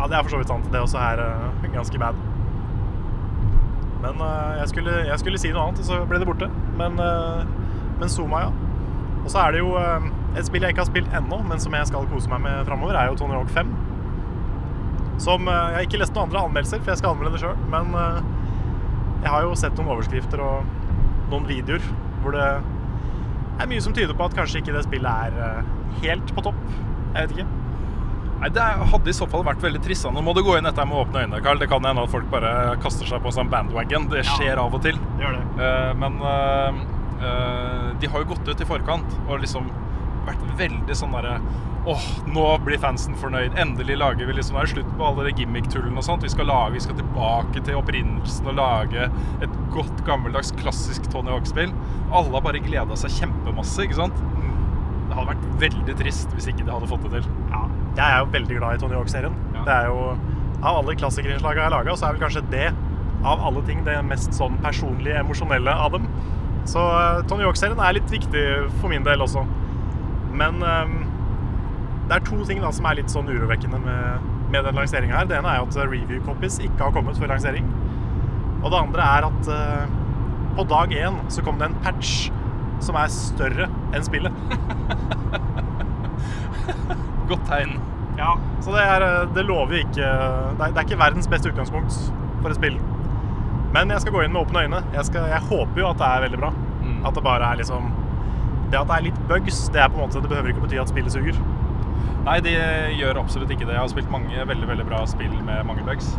Ja, 0.00 0.06
det 0.08 0.16
er 0.16 0.24
for 0.24 0.32
så 0.32 0.40
vidt 0.40 0.48
sant. 0.48 0.68
Det 0.72 0.80
også 0.80 1.00
er 1.02 1.20
uh, 1.20 1.66
ganske 1.74 1.98
bad. 2.00 2.16
Men 4.00 4.16
uh, 4.16 4.56
jeg, 4.56 4.68
skulle, 4.72 4.94
jeg 5.10 5.20
skulle 5.20 5.40
si 5.42 5.52
noe 5.52 5.66
annet, 5.66 5.82
og 5.82 5.90
så 5.90 6.00
ble 6.08 6.22
det 6.22 6.28
borte. 6.28 6.48
Men, 6.78 6.96
uh, 6.96 7.44
men 8.00 8.08
Zuma, 8.08 8.46
ja. 8.46 8.50
Og 9.20 9.28
så 9.28 9.42
er 9.42 9.54
det 9.54 9.60
jo 9.60 9.74
uh, 9.76 10.08
et 10.38 10.48
spill 10.48 10.64
jeg 10.64 10.72
ikke 10.72 10.86
har 10.86 10.88
spilt 10.88 11.16
ennå, 11.20 11.42
men 11.50 11.60
som 11.60 11.76
jeg 11.76 11.90
skal 11.90 12.08
kose 12.12 12.32
meg 12.32 12.40
med 12.46 12.64
framover, 12.68 12.96
er 12.96 13.10
jo 13.10 13.20
Tony 13.20 13.36
Hawk 13.36 13.52
5. 13.52 13.76
Som 15.20 15.50
Jeg 15.52 15.76
har 15.76 15.84
ikke 15.84 15.98
lest 16.00 16.14
noen 16.16 16.30
andre 16.30 16.46
anmeldelser, 16.46 16.80
for 16.80 16.94
jeg 16.94 17.02
skal 17.02 17.12
anmelde 17.12 17.34
det 17.34 17.42
sjøl. 17.42 17.58
Men 17.68 17.90
jeg 19.20 19.28
har 19.28 19.44
jo 19.44 19.52
sett 19.58 19.76
noen 19.76 19.92
overskrifter 19.92 20.40
og 20.40 20.70
noen 21.28 21.44
videoer 21.44 21.84
hvor 22.22 22.32
det 22.32 22.46
er 23.60 23.68
mye 23.68 23.84
som 23.84 23.92
tyder 23.92 24.16
på 24.16 24.24
at 24.24 24.38
kanskje 24.38 24.62
ikke 24.62 24.72
det 24.72 24.86
spillet 24.88 25.36
er 25.36 25.60
helt 26.00 26.32
på 26.32 26.48
topp. 26.48 26.64
Jeg 27.12 27.20
vet 27.20 27.36
ikke. 27.36 27.59
Nei, 28.40 28.48
Det 28.56 28.66
hadde 28.92 29.12
i 29.12 29.16
så 29.16 29.28
fall 29.28 29.44
vært 29.44 29.60
veldig 29.60 29.82
trist. 29.84 30.06
Nå 30.08 30.22
må 30.24 30.32
du 30.36 30.40
gå 30.44 30.56
inn 30.56 30.68
dette 30.68 30.84
med 30.88 30.96
åpne 31.02 31.26
øyne, 31.26 31.42
Carl. 31.44 31.60
Det 31.60 31.68
kan 31.68 31.84
hende 31.84 32.06
at 32.06 32.12
folk 32.12 32.30
bare 32.32 32.76
kaster 32.80 33.08
seg 33.08 33.20
på 33.20 33.28
en 33.28 33.36
sånn 33.36 33.52
bandwagon. 33.52 34.08
Det 34.12 34.24
skjer 34.28 34.60
av 34.62 34.74
og 34.76 34.80
til. 34.86 34.96
Det 35.18 35.26
gjør 35.26 35.36
det. 35.36 35.44
Uh, 35.60 35.90
men 36.00 36.16
uh, 36.24 36.80
uh, 37.20 37.88
de 38.00 38.08
har 38.08 38.24
jo 38.24 38.30
gått 38.32 38.48
ut 38.48 38.64
i 38.64 38.68
forkant 38.68 39.18
og 39.26 39.42
liksom 39.44 39.68
vært 40.26 40.46
veldig 40.60 40.96
sånn 40.96 41.14
derre 41.16 41.40
Åh, 41.88 42.02
nå 42.28 42.42
blir 42.60 42.76
fansen 42.80 43.14
fornøyd. 43.16 43.54
Endelig 43.60 43.94
lager 43.96 44.28
vi 44.28 44.34
liksom 44.36 44.58
Det 44.58 44.64
er 44.66 44.72
slutt 44.74 44.90
på 44.98 45.06
alle 45.06 45.24
de 45.24 45.32
gimmick-tullene 45.38 45.96
og 45.96 46.04
sånt. 46.04 46.24
Vi 46.26 46.32
skal 46.32 46.50
lage, 46.50 46.74
vi 46.74 46.82
skal 46.84 46.98
tilbake 46.98 47.62
til 47.64 47.78
opprinnelsen 47.78 48.50
og 48.52 48.58
lage 48.58 49.06
et 49.40 49.54
godt, 49.72 50.02
gammeldags, 50.04 50.52
klassisk 50.60 51.08
Tony 51.08 51.32
Hawk-spill. 51.32 51.72
Alle 52.12 52.36
har 52.36 52.44
bare 52.44 52.60
gleda 52.60 53.00
seg 53.00 53.16
kjempemasse, 53.16 53.86
ikke 53.86 53.96
sant? 53.96 54.20
Det 55.08 55.16
hadde 55.16 55.30
vært 55.32 55.48
veldig 55.64 55.96
trist 56.02 56.36
hvis 56.36 56.50
ikke 56.52 56.66
de 56.66 56.74
hadde 56.76 56.90
fått 56.92 57.08
det 57.08 57.16
til. 57.16 57.32
Ja, 57.48 57.64
jeg 57.96 58.06
er 58.06 58.18
jo 58.20 58.28
veldig 58.32 58.58
glad 58.58 58.76
i 58.76 58.82
Tony 58.82 58.94
Hawk-serien. 58.94 59.34
Ja. 59.54 59.64
Det 59.66 59.74
er 59.74 59.90
jo 59.90 60.04
Av 60.60 60.76
alle 60.76 60.92
klassikerinnslagene 60.92 61.62
jeg 61.62 61.70
har 61.70 61.72
laga, 61.72 61.94
så 61.96 62.06
er 62.06 62.16
vel 62.16 62.20
kanskje 62.20 62.42
det 62.52 62.66
av 63.24 63.40
alle 63.48 63.62
ting 63.64 63.78
det 63.86 63.94
mest 64.04 64.34
sånn 64.36 64.58
personlige, 64.60 65.16
emosjonelle 65.22 65.72
av 65.72 65.94
dem. 65.94 66.04
Så 66.68 66.82
eh, 66.84 67.20
Tony 67.30 67.46
Hawk-serien 67.46 67.80
er 67.80 67.96
litt 67.96 68.12
viktig 68.12 68.42
for 68.80 68.92
min 68.92 69.06
del 69.06 69.24
også. 69.24 69.46
Men 70.36 70.60
um, 70.60 70.98
det 72.10 72.18
er 72.18 72.26
to 72.28 72.42
ting 72.44 72.60
da 72.60 72.72
som 72.76 72.88
er 72.90 73.00
litt 73.00 73.12
sånn 73.12 73.28
urovekkende 73.30 73.80
med, 73.80 74.28
med 74.52 74.68
den 74.68 74.76
lanseringa 74.76 75.16
her. 75.16 75.30
Det 75.30 75.38
ene 75.38 75.48
er 75.48 75.62
jo 75.62 75.68
at 75.70 75.80
review 75.86 76.20
copies 76.28 76.60
ikke 76.60 76.82
har 76.84 76.92
kommet 76.96 77.16
før 77.20 77.32
lansering. 77.32 77.72
Og 78.60 78.68
det 78.68 78.82
andre 78.82 79.08
er 79.16 79.28
at 79.30 79.48
uh, 79.48 79.84
på 80.58 80.68
dag 80.68 80.92
én 80.92 81.16
så 81.32 81.44
kom 81.46 81.60
det 81.60 81.70
en 81.70 81.80
patch 81.84 82.28
som 82.84 82.96
er 83.00 83.08
større 83.12 83.68
enn 83.96 84.04
spillet. 84.04 84.32
Godt 87.30 87.46
tegn. 87.48 87.76
Ja, 88.18 88.34
Så 88.60 88.74
det, 88.74 88.82
er, 88.82 89.04
eh, 89.06 89.28
det 89.34 89.46
lover 89.48 89.70
vi 89.70 89.84
ikke 89.84 90.02
det 90.02 90.64
er, 90.66 90.72
det 90.74 90.82
er 90.82 90.88
ikke 90.88 90.98
verdens 91.00 91.28
beste 91.30 91.52
utgangspunkt 91.52 91.94
for 92.42 92.50
et 92.50 92.58
spill. 92.58 92.76
Men 93.74 93.92
jeg 93.94 94.02
skal 94.02 94.14
gå 94.16 94.24
inn 94.26 94.34
med 94.34 94.42
åpne 94.42 94.66
øyne. 94.66 94.82
Jeg, 94.96 95.06
skal, 95.08 95.28
jeg 95.30 95.46
håper 95.46 95.80
jo 95.80 95.88
at 95.92 96.00
det 96.00 96.08
er 96.08 96.24
veldig 96.26 96.40
bra. 96.42 96.50
Mm. 96.82 96.98
At 97.06 97.14
det 97.14 97.22
bare 97.24 97.52
er 97.52 97.60
liksom 97.60 97.90
Det 98.70 98.78
at 98.78 98.88
det 98.88 98.96
er 98.96 99.04
litt 99.08 99.20
bugs, 99.28 99.68
det 99.74 99.80
er 99.82 99.88
på 99.90 99.98
en 99.98 100.04
måte 100.06 100.20
Det 100.22 100.30
behøver 100.30 100.52
ikke 100.52 100.62
bety 100.64 100.78
at 100.80 100.90
spillet 100.90 101.14
suger. 101.14 101.38
Nei, 102.26 102.36
det 102.44 102.52
gjør 102.98 103.22
absolutt 103.22 103.50
ikke 103.50 103.64
det. 103.64 103.74
Jeg 103.74 103.82
har 103.82 103.90
spilt 103.92 104.10
mange 104.12 104.44
veldig 104.46 104.68
veldig 104.68 104.86
bra 104.90 105.00
spill 105.08 105.32
med 105.46 105.64
mange 105.66 105.86
bugs. 105.86 106.12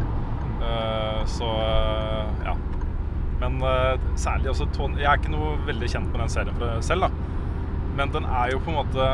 Uh, 0.62 1.22
så 1.30 1.48
uh, 1.48 2.32
ja. 2.46 2.56
Men 3.42 3.62
uh, 3.62 4.02
særlig 4.20 4.52
også 4.52 4.68
Tony 4.76 5.00
Jeg 5.02 5.10
er 5.10 5.18
ikke 5.18 5.32
noe 5.34 5.56
veldig 5.66 5.88
kjent 5.90 6.12
med 6.12 6.22
den 6.22 6.34
serien 6.34 6.82
selv, 6.86 7.08
da. 7.08 7.10
Men 7.98 8.14
den 8.14 8.26
er 8.26 8.52
jo 8.54 8.62
på 8.64 8.74
en 8.74 8.80
måte 8.82 9.08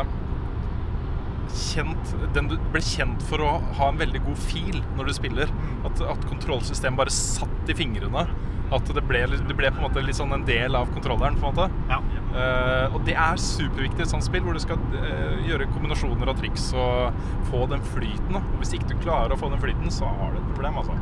kjent 1.56 2.12
Den 2.36 2.50
du 2.51 2.58
ble 2.74 2.82
kjent 2.84 3.24
for 3.30 3.44
å 3.44 3.58
ha 3.80 3.89
en 3.92 4.00
veldig 4.00 4.22
god 4.25 4.39
fil 4.48 4.82
når 4.98 5.10
du 5.10 5.16
spiller. 5.18 5.51
At, 5.88 6.01
at 6.01 6.27
kontrollsystemet 6.30 7.00
bare 7.00 7.13
satt 7.13 7.72
i 7.72 7.77
fingrene. 7.77 8.27
At 8.74 8.89
det 8.92 9.04
ble, 9.08 9.22
det 9.32 9.56
ble 9.56 9.70
på 9.72 9.80
en 9.80 9.86
måte 9.86 10.04
litt 10.04 10.18
sånn 10.18 10.36
en 10.36 10.44
del 10.48 10.75
av 10.75 10.89
kontrolleren. 10.92 11.39
på 11.39 11.48
en 11.48 11.56
måte 11.56 11.70
Ja. 11.92 12.01
Uh, 12.38 12.94
og 12.94 13.00
det 13.08 13.16
er 13.18 13.39
superviktig 13.42 14.04
i 14.04 14.06
et 14.06 14.12
sånt 14.12 14.25
spill 14.25 14.44
hvor 14.46 14.54
du 14.54 14.62
skal 14.62 14.82
uh, 14.94 15.39
gjøre 15.48 15.70
kombinasjoner 15.72 16.30
av 16.30 16.38
triks 16.38 16.68
og 16.77 17.16
få 17.48 17.63
den 17.72 17.82
flyten. 17.96 18.36
Da. 18.36 18.44
Og 18.44 18.62
hvis 18.62 18.75
ikke 18.77 18.92
du 18.92 19.00
klarer 19.08 19.34
å 19.34 19.39
få 19.39 19.50
den 19.54 19.63
flyten, 19.63 19.89
så 19.94 20.12
har 20.20 20.36
du 20.36 20.42
et 20.42 20.51
problem, 20.51 20.84
altså. 20.84 21.00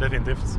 Definitivt. 0.00 0.56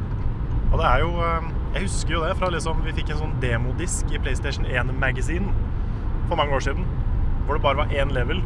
Og 0.71 0.79
det 0.79 0.87
er 0.87 1.03
jo 1.03 1.11
eh, 1.19 1.47
Jeg 1.73 1.87
husker 1.87 2.13
jo 2.13 2.23
det 2.23 2.35
fra 2.39 2.49
liksom 2.53 2.83
Vi 2.85 2.95
fikk 2.95 3.13
en 3.13 3.21
sånn 3.25 3.37
demodisk 3.43 4.11
i 4.13 4.19
PlayStation 4.21 4.67
1 4.67 4.93
Magazine 5.01 5.51
for 6.29 6.39
mange 6.39 6.55
år 6.55 6.63
siden. 6.63 6.85
Hvor 7.45 7.57
det 7.57 7.63
bare 7.63 7.81
var 7.81 7.93
én 7.93 8.12
level 8.15 8.41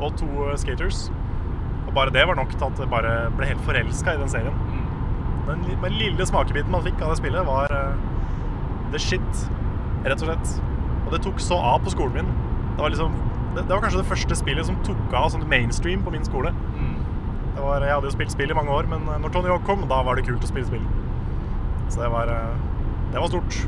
og 0.00 0.16
to 0.20 0.26
eh, 0.46 0.56
skaters. 0.60 1.06
Og 1.86 1.94
bare 1.94 2.12
det 2.14 2.26
var 2.28 2.36
nok 2.38 2.52
til 2.56 2.66
at 2.66 2.80
jeg 2.82 2.90
bare 2.92 3.14
ble 3.36 3.48
helt 3.48 3.64
forelska 3.66 4.14
i 4.16 4.20
den 4.20 4.32
serien. 4.32 4.58
Den 5.46 5.62
den 5.82 5.98
lille 6.00 6.26
smakebiten 6.26 6.72
man 6.74 6.84
fikk 6.84 7.00
av 7.02 7.14
det 7.14 7.20
spillet, 7.20 7.46
var 7.46 7.72
eh, 7.72 7.94
the 8.92 9.00
shit, 9.00 9.46
rett 10.04 10.20
og 10.20 10.28
slett. 10.28 10.56
Og 11.06 11.14
det 11.14 11.22
tok 11.24 11.40
så 11.42 11.58
av 11.58 11.80
på 11.84 11.94
skolen 11.94 12.20
min. 12.20 12.32
Det 12.76 12.82
var 12.82 12.92
liksom 12.92 13.14
det, 13.56 13.62
det 13.62 13.72
var 13.72 13.80
kanskje 13.86 14.02
det 14.02 14.10
første 14.10 14.36
spillet 14.36 14.68
som 14.68 14.76
tok 14.84 15.14
av 15.16 15.30
sånn 15.32 15.46
mainstream 15.48 16.02
på 16.04 16.12
min 16.12 16.26
skole. 16.26 16.52
Det 17.56 17.62
var, 17.64 17.80
jeg 17.80 17.94
hadde 17.94 18.10
jo 18.10 18.12
spilt 18.12 18.34
spill 18.34 18.50
i 18.52 18.56
mange 18.58 18.74
år, 18.74 18.88
men 18.90 19.06
eh, 19.08 19.20
når 19.22 19.32
Tony 19.32 19.48
Hawk 19.52 19.64
kom, 19.68 19.86
da 19.88 20.02
var 20.04 20.18
det 20.18 20.26
kult 20.28 20.44
å 20.44 20.50
spille 20.50 20.68
spill. 20.68 20.84
Så 21.88 22.02
det 22.02 22.10
var, 22.12 22.28
det 23.12 23.20
var 23.22 23.30
stort. 23.30 23.60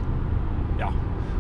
Ja. 0.80 0.90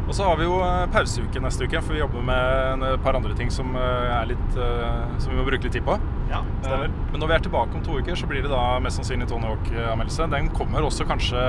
Og 0.08 0.14
så 0.16 0.24
har 0.24 0.38
vi 0.40 0.46
jo 0.46 0.54
eh, 0.64 0.86
pauseuke 0.92 1.40
neste 1.44 1.66
uke, 1.68 1.82
for 1.84 1.92
vi 1.92 2.00
jobber 2.00 2.24
med 2.24 2.84
et 2.88 3.02
par 3.04 3.18
andre 3.18 3.34
ting 3.36 3.50
som, 3.52 3.74
eh, 3.76 4.22
litt, 4.30 4.56
eh, 4.56 5.18
som 5.20 5.34
vi 5.34 5.36
må 5.36 5.44
bruke 5.44 5.68
litt 5.68 5.76
tid 5.76 5.84
på. 5.84 5.98
Ja, 6.30 6.40
stemmer. 6.62 6.88
Men 7.12 7.20
når 7.20 7.28
vi 7.28 7.36
er 7.36 7.44
tilbake 7.44 7.76
om 7.76 7.84
to 7.84 7.98
uker, 8.00 8.16
så 8.16 8.28
blir 8.30 8.42
det 8.46 8.52
da 8.52 8.78
mest 8.80 9.00
sannsynlig 9.00 9.28
Tony 9.28 9.50
Hawk-anmeldelse. 9.50 10.30
Den 10.32 10.48
kommer 10.56 10.84
også 10.88 11.04
kanskje 11.08 11.44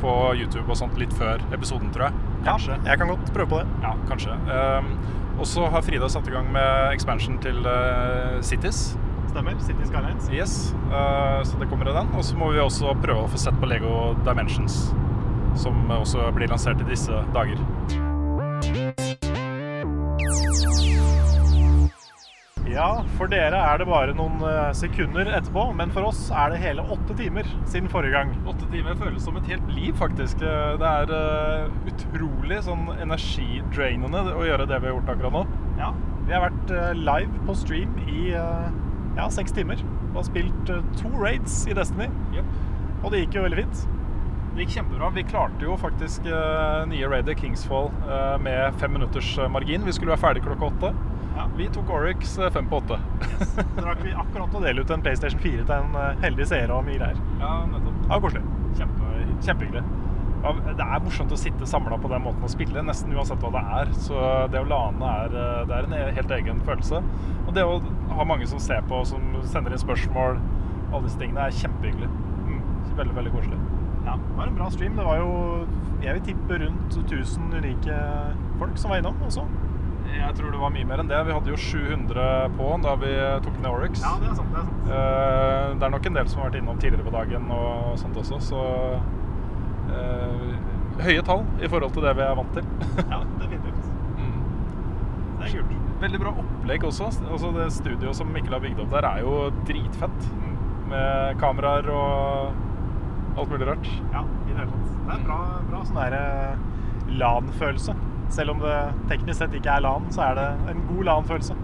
på 0.00 0.16
YouTube 0.40 0.68
og 0.68 0.80
sånt 0.80 0.96
litt 1.00 1.12
før 1.20 1.44
episoden, 1.52 1.92
tror 1.92 2.08
jeg. 2.08 2.26
Kanskje. 2.48 2.80
Jeg 2.88 2.98
kan 2.98 3.12
godt 3.12 3.32
prøve 3.34 3.52
på 3.52 3.60
det. 3.60 3.68
Ja, 3.84 3.94
kanskje. 4.08 4.36
Um, 4.48 4.92
og 5.38 5.46
så 5.46 5.68
har 5.70 5.84
Frida 5.86 6.08
satt 6.10 6.26
i 6.28 6.32
gang 6.34 6.48
med 6.52 6.92
expansion 6.92 7.38
til 7.42 7.62
eh, 7.66 8.40
Cities. 8.42 8.96
Stemmer. 9.28 9.54
City 9.62 9.86
Skylines. 9.86 10.30
Yes, 10.34 10.74
eh, 10.90 11.42
så 11.46 11.60
det 11.60 11.68
kommer 11.70 11.90
i 11.90 11.94
den. 11.94 12.10
Og 12.18 12.24
så 12.26 12.38
må 12.38 12.50
vi 12.54 12.62
også 12.62 12.96
prøve 13.02 13.26
å 13.26 13.30
få 13.30 13.38
sett 13.38 13.58
på 13.60 13.68
Lego 13.70 14.16
Dimensions, 14.26 14.88
som 15.58 15.90
også 15.90 16.28
blir 16.36 16.50
lansert 16.52 16.80
i 16.84 16.88
disse 16.88 17.24
dager. 17.34 17.58
Ja, 22.68 23.02
for 23.16 23.30
dere 23.32 23.58
er 23.58 23.80
det 23.80 23.86
bare 23.88 24.12
noen 24.14 24.42
eh, 24.44 24.68
sekunder 24.76 25.26
etterpå, 25.34 25.64
men 25.74 25.90
for 25.94 26.06
oss 26.10 26.28
er 26.30 26.52
det 26.52 26.60
hele 26.62 26.84
åtte 26.94 27.16
timer 27.18 27.48
siden 27.66 27.88
forrige 27.90 28.14
gang. 28.14 28.34
Åtte 28.50 28.68
timer 28.70 28.98
føles 29.00 29.24
som 29.24 29.38
et 29.40 29.48
helt 29.50 29.72
liv, 29.74 29.94
faktisk. 29.98 30.44
Eh, 30.44 30.76
Det 30.78 30.92
er 31.00 31.14
eh, 31.16 31.72
utrolig 31.90 32.60
sånn 32.68 32.86
energidrainende 32.98 34.22
å 34.36 34.46
gjøre 34.46 34.68
det 34.70 34.78
vi 34.78 34.90
har 34.90 34.94
gjort 34.94 35.12
akkurat 35.14 35.36
nå. 35.40 35.44
Ja. 35.80 35.90
Vi 36.28 36.36
har 36.36 36.44
vært 36.44 36.72
live 37.00 37.42
på 37.48 37.54
stream 37.56 37.94
i 38.04 38.26
ja, 38.34 39.28
seks 39.32 39.54
timer 39.56 39.80
og 40.10 40.18
har 40.18 40.26
spilt 40.26 40.72
to 40.98 41.12
raids 41.16 41.62
i 41.64 41.76
Destiny. 41.78 42.10
Og 43.00 43.08
det 43.14 43.22
gikk 43.22 43.38
jo 43.38 43.46
veldig 43.46 43.62
fint. 43.64 43.97
Det 44.58 44.64
gikk 44.64 44.72
kjempebra. 44.74 45.08
Vi 45.14 45.22
klarte 45.22 45.62
jo 45.62 45.76
faktisk 45.78 46.24
uh, 46.26 46.82
nye 46.90 47.06
raidet 47.06 47.36
Kingsfall 47.38 47.92
uh, 48.08 48.38
med 48.42 48.74
fem 48.80 48.90
minutters 48.92 49.28
eh, 49.38 49.46
margin. 49.54 49.84
Vi 49.86 49.92
skulle 49.94 50.10
være 50.10 50.18
ferdig 50.18 50.42
klokka 50.42 50.66
åtte. 50.66 50.90
Ja. 51.36 51.44
Vi 51.54 51.68
tok 51.76 51.92
Oryx 51.94 52.32
fem 52.52 52.66
på 52.66 52.80
åtte. 52.80 52.98
Så 53.76 53.84
rakk 53.86 54.02
vi 54.02 54.16
akkurat 54.18 54.56
å 54.58 54.64
dele 54.64 54.82
ut 54.82 54.90
en 54.90 55.04
PlayStation 55.06 55.38
4 55.44 55.68
til 55.68 55.76
en 55.76 56.18
heldig 56.24 56.48
seer 56.50 56.74
og 56.74 56.82
mye 56.88 56.98
greier. 56.98 57.22
ja, 57.38 57.52
nettopp. 57.70 58.02
Var 58.10 58.24
koselig. 58.26 58.42
Kjempe, 58.80 59.12
kjempehyggelig. 59.46 59.84
Ja, 60.42 60.56
det 60.66 60.90
er 60.90 61.06
morsomt 61.06 61.38
å 61.38 61.38
sitte 61.38 61.70
samla 61.76 62.02
på 62.02 62.10
den 62.10 62.26
måten 62.26 62.50
å 62.50 62.50
spille, 62.50 62.82
nesten 62.90 63.14
uansett 63.14 63.46
hva 63.46 63.54
det 63.54 63.64
er. 63.78 63.96
Så 64.10 64.26
det 64.50 64.64
å 64.64 64.68
lane 64.74 65.14
er, 65.22 65.40
det 65.70 65.80
er 65.80 65.86
en 65.86 65.98
e- 66.02 66.12
helt 66.18 66.34
egen 66.40 66.66
følelse. 66.66 67.04
Og 67.46 67.54
det 67.54 67.62
å 67.62 67.78
ha 68.10 68.26
mange 68.26 68.50
som 68.50 68.58
ser 68.62 68.82
på, 68.90 69.04
som 69.06 69.38
sender 69.54 69.78
inn 69.78 69.86
spørsmål, 69.86 70.42
alle 70.90 71.06
disse 71.06 71.22
tingene, 71.22 71.46
er 71.46 71.58
kjempehyggelig. 71.62 72.10
Mm. 72.48 72.62
Veldig, 72.98 73.20
veldig 73.22 73.38
koselig. 73.38 73.66
Ja, 74.08 74.16
det 74.16 74.36
var 74.38 74.46
en 74.48 74.54
bra 74.56 74.70
stream. 74.72 74.96
Det 74.96 75.04
var 75.04 75.18
jo, 75.20 75.32
jeg 76.02 76.16
vil 76.16 76.22
tippe, 76.30 76.58
rundt 76.62 77.00
1000 77.04 77.50
unike 77.58 77.96
folk 78.58 78.78
som 78.80 78.94
var 78.94 79.02
innom 79.02 79.18
også. 79.26 79.44
Jeg 80.08 80.34
tror 80.38 80.54
det 80.54 80.60
var 80.62 80.72
mye 80.72 80.86
mer 80.88 81.02
enn 81.02 81.10
det. 81.10 81.18
Vi 81.28 81.34
hadde 81.36 81.52
jo 81.52 81.58
700 81.60 82.28
på 82.56 82.68
da 82.84 82.94
vi 83.02 83.10
tok 83.44 83.58
ned 83.60 83.68
Oryx. 83.68 84.00
det 84.00 84.30
er 84.30 84.38
sant. 84.38 84.54
det 84.54 84.62
er 84.62 84.68
sant. 84.70 84.88
Eh, 84.88 85.74
det 85.74 85.84
er 85.88 85.92
nok 85.92 86.08
en 86.08 86.16
del 86.16 86.30
som 86.30 86.40
har 86.40 86.48
vært 86.48 86.62
innom 86.62 86.80
tidligere 86.80 87.04
på 87.04 87.12
dagen 87.12 87.50
og 87.52 87.98
sånt 88.00 88.16
også, 88.22 88.40
så 88.48 88.62
eh, 89.92 90.46
Høye 90.98 91.22
tall 91.22 91.44
i 91.62 91.68
forhold 91.70 91.92
til 91.94 92.02
det 92.08 92.14
vi 92.18 92.24
er 92.24 92.38
vant 92.40 92.56
til. 92.56 92.64
Ja, 93.12 93.20
definitivt. 93.38 93.84
Mm. 94.16 94.40
Det 95.38 95.50
er 95.50 95.52
kult. 95.52 95.76
Veldig 95.98 96.20
bra 96.22 96.32
opplegg 96.42 96.86
også. 96.88 97.10
Altså 97.28 97.52
Det 97.54 97.68
studioet 97.74 98.18
som 98.18 98.32
Mikkel 98.34 98.56
har 98.56 98.64
bygd 98.64 98.80
opp 98.82 98.90
der, 98.96 99.06
er 99.06 99.22
jo 99.22 99.36
dritfett. 99.68 100.26
Med 100.88 101.38
kameraer 101.38 101.86
og 101.92 102.56
alt 103.38 103.54
mulig 103.54 103.68
rart. 103.68 103.88
Ja, 104.12 104.24
i 104.44 104.50
det 104.52 104.58
hele 104.58 104.70
tatt. 104.74 104.92
Det 105.08 105.16
er 105.16 105.24
bra, 105.24 105.38
bra 105.70 105.80
sånn 105.88 106.00
der 106.02 106.18
eh, 106.18 106.66
LAN-følelse. 107.20 107.96
Selv 108.34 108.56
om 108.56 108.60
det 108.60 108.76
teknisk 109.08 109.40
sett 109.40 109.56
ikke 109.56 109.78
er 109.78 109.84
LAN, 109.86 110.10
så 110.12 110.26
er 110.28 110.38
det 110.38 110.48
en 110.74 110.84
god 110.90 111.08
LAN-følelse. 111.08 111.56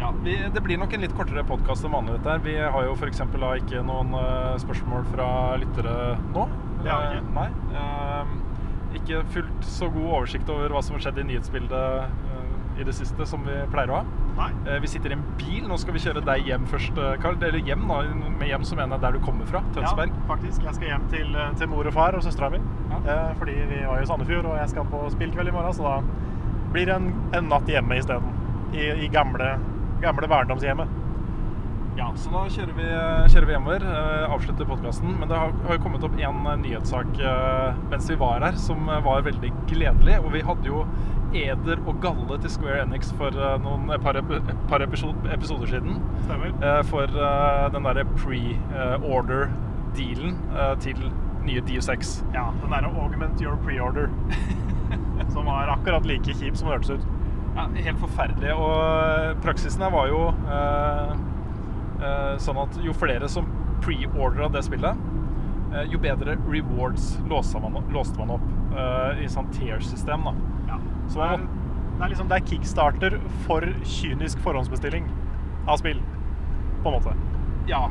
Ja, 0.00 0.12
vi, 0.24 0.36
Det 0.54 0.60
blir 0.60 0.78
nok 0.80 0.92
en 0.92 1.04
litt 1.04 1.14
kortere 1.16 1.44
podkast 1.48 1.86
enn 1.86 1.94
vanlig. 1.94 2.18
dette 2.18 2.32
her. 2.34 2.42
Vi 2.44 2.56
har 2.58 2.86
jo 2.88 2.96
f.eks. 2.96 3.22
ikke 3.24 3.84
noen 3.86 4.10
uh, 4.12 4.56
spørsmål 4.60 5.06
fra 5.12 5.28
lyttere 5.62 5.94
nå. 6.34 6.48
Vi 6.82 6.90
ikke. 6.90 7.20
Eh, 7.20 7.30
nei. 7.36 7.46
Uh, 7.72 8.34
ikke 8.98 9.22
fullt 9.32 9.64
så 9.66 9.88
god 9.94 10.10
oversikt 10.18 10.50
over 10.52 10.74
hva 10.74 10.82
som 10.84 10.98
har 10.98 11.06
skjedd 11.06 11.22
i 11.22 11.28
nyhetsbildet 11.30 12.33
i 12.78 12.84
det 12.86 12.94
siste 12.96 13.26
som 13.28 13.44
vi 13.46 13.54
pleier 13.72 13.92
å 13.92 14.00
ha. 14.00 14.48
Eh, 14.66 14.80
vi 14.82 14.90
sitter 14.90 15.12
i 15.12 15.16
en 15.18 15.24
bil. 15.38 15.66
Nå 15.68 15.78
skal 15.80 15.94
vi 15.94 16.02
kjøre 16.02 16.22
deg 16.26 16.48
hjem 16.48 16.66
først, 16.70 16.98
eh, 16.98 17.16
Karl. 17.22 17.38
Eller 17.38 17.62
hjem, 17.62 17.86
da. 17.88 18.00
Med 18.38 18.48
hjem 18.48 18.64
så 18.66 18.78
mener 18.78 18.96
jeg 18.96 19.04
der 19.06 19.18
du 19.18 19.20
kommer 19.24 19.46
fra. 19.46 19.62
Tønsberg. 19.76 20.10
Ja, 20.10 20.26
faktisk. 20.28 20.62
Jeg 20.66 20.74
skal 20.74 20.88
hjem 20.88 21.06
til, 21.12 21.36
eh, 21.36 21.54
til 21.60 21.68
mor 21.68 21.86
og 21.86 21.92
far 21.92 22.18
og 22.18 22.22
søstera 22.22 22.50
mi. 22.50 22.58
Ja. 22.90 22.98
Eh, 23.04 23.34
fordi 23.38 23.54
vi 23.70 23.84
var 23.86 24.02
i 24.02 24.06
Sandefjord, 24.06 24.50
og 24.50 24.58
jeg 24.58 24.68
skal 24.68 24.84
på 24.84 25.10
spillkveld 25.10 25.48
i 25.48 25.52
morgen, 25.52 25.72
så 25.72 25.82
da 25.82 26.02
blir 26.72 26.86
det 26.86 26.96
en, 26.96 27.14
en 27.32 27.48
natt 27.48 27.66
hjemme 27.66 27.98
isteden. 27.98 28.34
I, 28.74 29.06
i 29.06 29.08
gamle, 29.08 29.58
gamle 30.02 30.28
barndomshjemmet. 30.28 30.88
Ja, 31.94 32.08
så 32.18 32.30
da 32.32 32.40
kjører 32.50 32.74
vi, 32.74 32.86
kjører 33.30 33.46
vi 33.46 33.54
hjemover, 33.54 33.84
eh, 33.86 34.32
avslutter 34.34 34.66
podkasten. 34.66 35.12
Men 35.20 35.30
det 35.30 35.38
har, 35.38 35.52
har 35.68 35.76
jo 35.76 35.82
kommet 35.84 36.02
opp 36.06 36.16
en 36.18 36.40
eh, 36.50 36.56
nyhetssak 36.64 37.20
eh, 37.22 37.76
mens 37.92 38.08
vi 38.10 38.16
var 38.18 38.42
her 38.42 38.58
som 38.58 38.88
var 38.90 39.22
veldig 39.22 39.52
gledelig. 39.70 40.16
Og 40.24 40.32
vi 40.34 40.42
hadde 40.42 40.66
jo 40.66 40.82
eder 41.34 41.80
og 41.88 41.96
galle 42.02 42.36
til 42.42 42.50
Square 42.52 42.82
Enix 42.84 43.12
for 43.18 43.30
eh, 43.34 43.62
noen 43.62 43.90
et 43.94 44.02
par, 44.04 44.14
par 44.70 44.80
episode, 44.84 45.16
episoder 45.34 45.66
siden. 45.70 45.94
Stemmer. 46.26 46.50
Eh, 46.60 46.82
for 46.90 47.04
eh, 47.08 47.72
den 47.74 47.82
derre 47.88 48.04
pre-order-dealen 48.14 50.32
til 50.82 50.98
nye 51.44 51.62
DU6. 51.66 51.90
Ja, 52.34 52.44
den 52.62 52.70
derre 52.72 52.90
augment 53.02 53.36
your 53.42 53.56
pre-order. 53.66 54.06
som 55.34 55.42
var 55.48 55.68
akkurat 55.72 56.04
like 56.06 56.32
kjip 56.38 56.56
som 56.56 56.66
det 56.68 56.74
hørtes 56.76 56.94
ut. 56.94 57.04
Ja, 57.54 57.62
helt 57.86 58.00
forferdelig. 58.02 58.50
Og 58.54 58.70
praksisen 59.44 59.82
her 59.84 59.92
var 59.94 60.06
jo 60.10 60.20
sånn 62.42 62.58
at 62.58 62.72
jo 62.82 62.92
flere 62.98 63.28
som 63.30 63.44
pre-ordra 63.84 64.48
det 64.52 64.62
spillet, 64.66 64.94
jo 65.90 65.98
bedre 66.02 66.32
rewards 66.50 67.04
låste 67.30 67.60
man, 67.62 67.76
opp 68.34 68.48
i 69.22 69.26
sånn 69.30 69.48
tier-system. 69.54 70.20
da. 70.26 70.32
Så 71.08 71.20
det 71.20 71.28
er, 71.28 71.44
det 71.94 72.06
er 72.06 72.12
liksom 72.12 72.30
det 72.30 72.38
er 72.38 72.48
kickstarter 72.48 73.18
for 73.44 73.66
kynisk 73.86 74.40
forhåndsbestilling 74.44 75.06
av 75.70 75.78
spill, 75.80 76.00
på 76.82 76.90
en 76.90 76.98
måte. 76.98 77.14
Ja. 77.70 77.86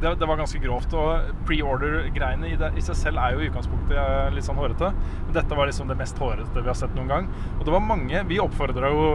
det, 0.00 0.14
det 0.20 0.26
var 0.26 0.40
ganske 0.40 0.58
grovt. 0.62 0.94
Og 0.98 1.30
pre-order-greiene 1.48 2.50
i, 2.50 2.56
i 2.56 2.84
seg 2.84 2.98
selv 2.98 3.22
er 3.22 3.36
jo 3.36 3.44
i 3.44 3.48
utgangspunktet 3.50 3.96
eh, 4.00 4.28
litt 4.34 4.46
sånn 4.46 4.58
hårete. 4.58 4.90
Men 5.26 5.36
dette 5.36 5.58
var 5.58 5.70
liksom 5.70 5.90
det 5.90 5.98
mest 6.00 6.18
hårete 6.18 6.62
vi 6.62 6.70
har 6.70 6.78
sett 6.78 6.94
noen 6.98 7.10
gang. 7.12 7.32
Og 7.58 7.66
det 7.66 7.74
var 7.74 7.84
mange 7.84 8.24
Vi 8.30 8.40
oppfordra 8.42 8.90
jo 8.92 9.08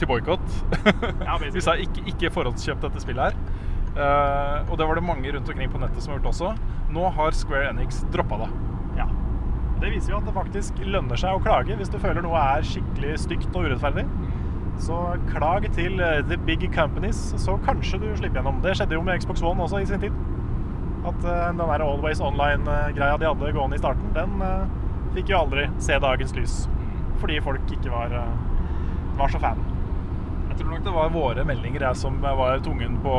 til 0.00 0.08
boikott. 0.08 0.58
Ja, 1.22 1.38
vi 1.56 1.64
sa 1.64 1.76
ikke, 1.80 2.04
ikke 2.12 2.32
forhåndskjøp 2.34 2.82
dette 2.86 3.04
spillet 3.04 3.30
her. 3.30 3.60
Uh, 3.92 4.70
og 4.72 4.78
det 4.80 4.86
var 4.88 4.96
det 4.96 5.04
mange 5.04 5.32
rundt 5.34 5.50
omkring 5.52 5.68
på 5.68 5.80
nettet 5.80 6.00
som 6.00 6.14
har 6.14 6.20
gjort 6.20 6.30
også. 6.32 6.52
Nå 6.92 7.08
har 7.16 7.36
Square 7.36 7.72
Enix 7.74 8.00
droppa 8.12 8.40
det. 8.44 8.52
Det 9.82 9.90
viser 9.90 10.12
jo 10.12 10.20
at 10.20 10.28
det 10.28 10.34
faktisk 10.36 10.78
lønner 10.86 11.18
seg 11.18 11.34
å 11.34 11.42
klage 11.42 11.74
hvis 11.78 11.90
du 11.90 11.96
føler 11.98 12.22
noe 12.22 12.38
er 12.38 12.66
skikkelig 12.66 13.16
stygt 13.24 13.50
og 13.50 13.66
urettferdig. 13.66 14.04
Så 14.82 14.98
klag 15.28 15.66
til 15.74 15.98
eh, 16.00 16.20
the 16.28 16.38
big 16.46 16.62
companies, 16.74 17.18
så 17.38 17.56
kanskje 17.66 17.98
du 18.02 18.06
slipper 18.18 18.40
gjennom. 18.40 18.60
Det 18.62 18.76
skjedde 18.78 18.94
jo 18.94 19.02
med 19.06 19.18
Xbox 19.22 19.42
One 19.42 19.66
også 19.66 19.82
i 19.82 19.88
sin 19.90 20.02
tid. 20.02 20.14
At 21.02 21.26
eh, 21.26 21.48
den 21.50 21.58
der 21.58 21.82
Always 21.82 22.22
Online-greia 22.22 23.18
de 23.18 23.26
hadde 23.26 23.52
gående 23.58 23.78
i 23.78 23.82
starten, 23.82 24.14
den 24.14 24.38
eh, 24.46 24.70
fikk 25.16 25.34
jo 25.34 25.42
aldri 25.42 25.66
se 25.82 25.98
dagens 26.06 26.34
lys. 26.38 26.56
Fordi 27.18 27.42
folk 27.42 27.74
ikke 27.74 27.90
var, 27.90 28.14
eh, 28.22 28.34
var 29.18 29.34
så 29.34 29.42
fan. 29.42 29.71
Jeg 30.52 30.58
tror 30.60 30.68
nok 30.74 30.82
det 30.84 30.92
var 30.92 31.12
våre 31.14 31.42
meldinger 31.48 31.80
jeg 31.86 31.96
som 31.96 32.18
var 32.20 32.58
tungen 32.60 32.98
på 33.00 33.12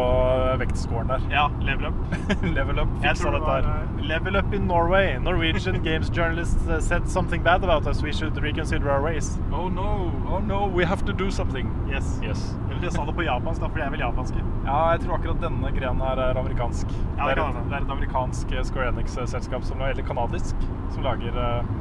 vektskåren 0.62 1.08
der. 1.10 1.24
Ja, 1.34 1.48
level 1.66 1.88
up. 1.90 1.96
Level 2.58 2.82
up 2.84 2.92
Jeg 3.02 3.18
det 3.18 3.32
dette 3.34 3.48
her. 3.56 3.70
eh, 3.70 4.04
Level 4.06 4.36
up 4.38 4.54
in 4.54 4.68
Norway. 4.70 5.18
Norwegian 5.18 5.80
games 5.88 6.12
journalists 6.14 6.68
uh, 6.70 6.80
said 6.80 7.10
something 7.10 7.42
bad 7.42 7.64
about 7.64 7.88
us. 7.88 8.04
We 8.04 8.14
should 8.14 8.38
reconsider 8.38 8.92
our 8.92 9.02
ways. 9.02 9.40
Oh 9.52 9.68
no, 9.68 10.12
oh 10.30 10.38
no, 10.46 10.68
we 10.68 10.86
have 10.86 11.04
to 11.08 11.14
do 11.24 11.32
something. 11.32 11.74
Yes. 11.90 12.20
Yes. 12.22 12.44
Eller 12.70 12.84
jeg 12.84 12.94
sa 13.00 13.08
det 13.10 13.16
på 13.18 13.26
japansk, 13.26 13.62
da, 13.66 13.72
fordi 13.74 13.82
jeg 13.82 13.88
er 13.88 13.96
vel 13.98 14.06
japanske. 14.06 14.46
Ja, 14.70 14.78
jeg 14.94 15.02
tror 15.08 15.18
akkurat 15.18 15.42
denne 15.42 15.74
grenen 15.80 16.06
her 16.06 16.24
er 16.28 16.38
amerikansk. 16.44 16.94
Ja, 17.18 17.32
det 17.32 17.40
det, 17.42 17.50
er 17.50 17.60
det 17.66 17.80
er 17.80 17.82
et 17.90 17.98
amerikansk 17.98 18.54
eh, 18.54 18.64
Square 18.70 18.94
Enix-selskap, 18.94 19.66
som, 19.66 19.82
eller 19.82 20.06
kanadisk, 20.06 20.70
som 20.94 21.02
lager, 21.10 21.34
eh, 21.34 21.76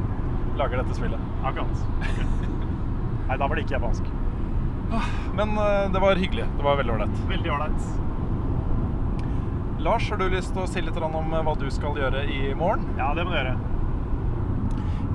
lager 0.56 0.80
dette 0.80 0.96
spillet. 0.96 1.30
Akkurat. 1.44 1.86
Nei, 3.28 3.36
da 3.36 3.44
var 3.44 3.52
det 3.60 3.68
ikke 3.68 3.76
japansk. 3.82 4.08
Men 5.37 5.59
eh, 5.59 5.92
det 5.92 6.00
var 6.00 6.16
hyggelig. 6.16 6.44
Det 6.57 6.64
var 6.64 6.76
veldig 6.76 6.94
ålreit. 6.94 7.20
Veldig 7.28 7.52
ålreit. 7.52 7.83
Lars, 9.83 10.11
har 10.11 10.20
du 10.20 10.28
lyst 10.31 10.52
til 10.55 10.62
å 10.62 10.68
si 10.70 10.83
litt 10.85 10.98
om 11.02 11.35
eh, 11.35 11.44
hva 11.46 11.55
du 11.59 11.68
skal 11.74 11.98
gjøre 11.98 12.24
i 12.31 12.52
morgen? 12.59 12.85
Ja, 13.00 13.12
det 13.16 13.24
må 13.26 13.35
du 13.35 13.38
gjøre. 13.38 13.57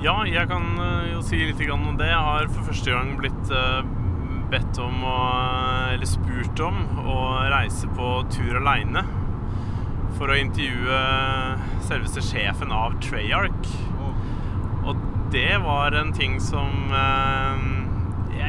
Ja, 0.04 0.18
jeg 0.30 0.50
kan 0.50 0.68
eh, 0.84 1.14
jo 1.14 1.24
si 1.26 1.40
litt 1.46 1.62
om 1.74 1.88
det. 2.00 2.10
Jeg 2.10 2.26
har 2.30 2.50
for 2.52 2.70
første 2.72 2.94
gang 2.94 3.16
blitt 3.22 3.54
bedt 4.48 4.78
om 4.80 5.02
å 5.04 5.16
Eller 5.92 6.08
spurt 6.08 6.60
om 6.64 6.78
å 7.04 7.22
reise 7.52 7.90
på 7.98 8.12
tur 8.34 8.60
aleine. 8.60 9.04
For 10.18 10.32
å 10.32 10.38
intervjue 10.40 11.00
selveste 11.86 12.24
sjefen 12.26 12.72
av 12.74 12.96
Treyarch. 13.04 13.72
Og 14.88 15.02
det 15.34 15.58
var 15.64 15.96
en 16.00 16.14
ting 16.16 16.40
som 16.42 16.92
eh, 16.96 17.68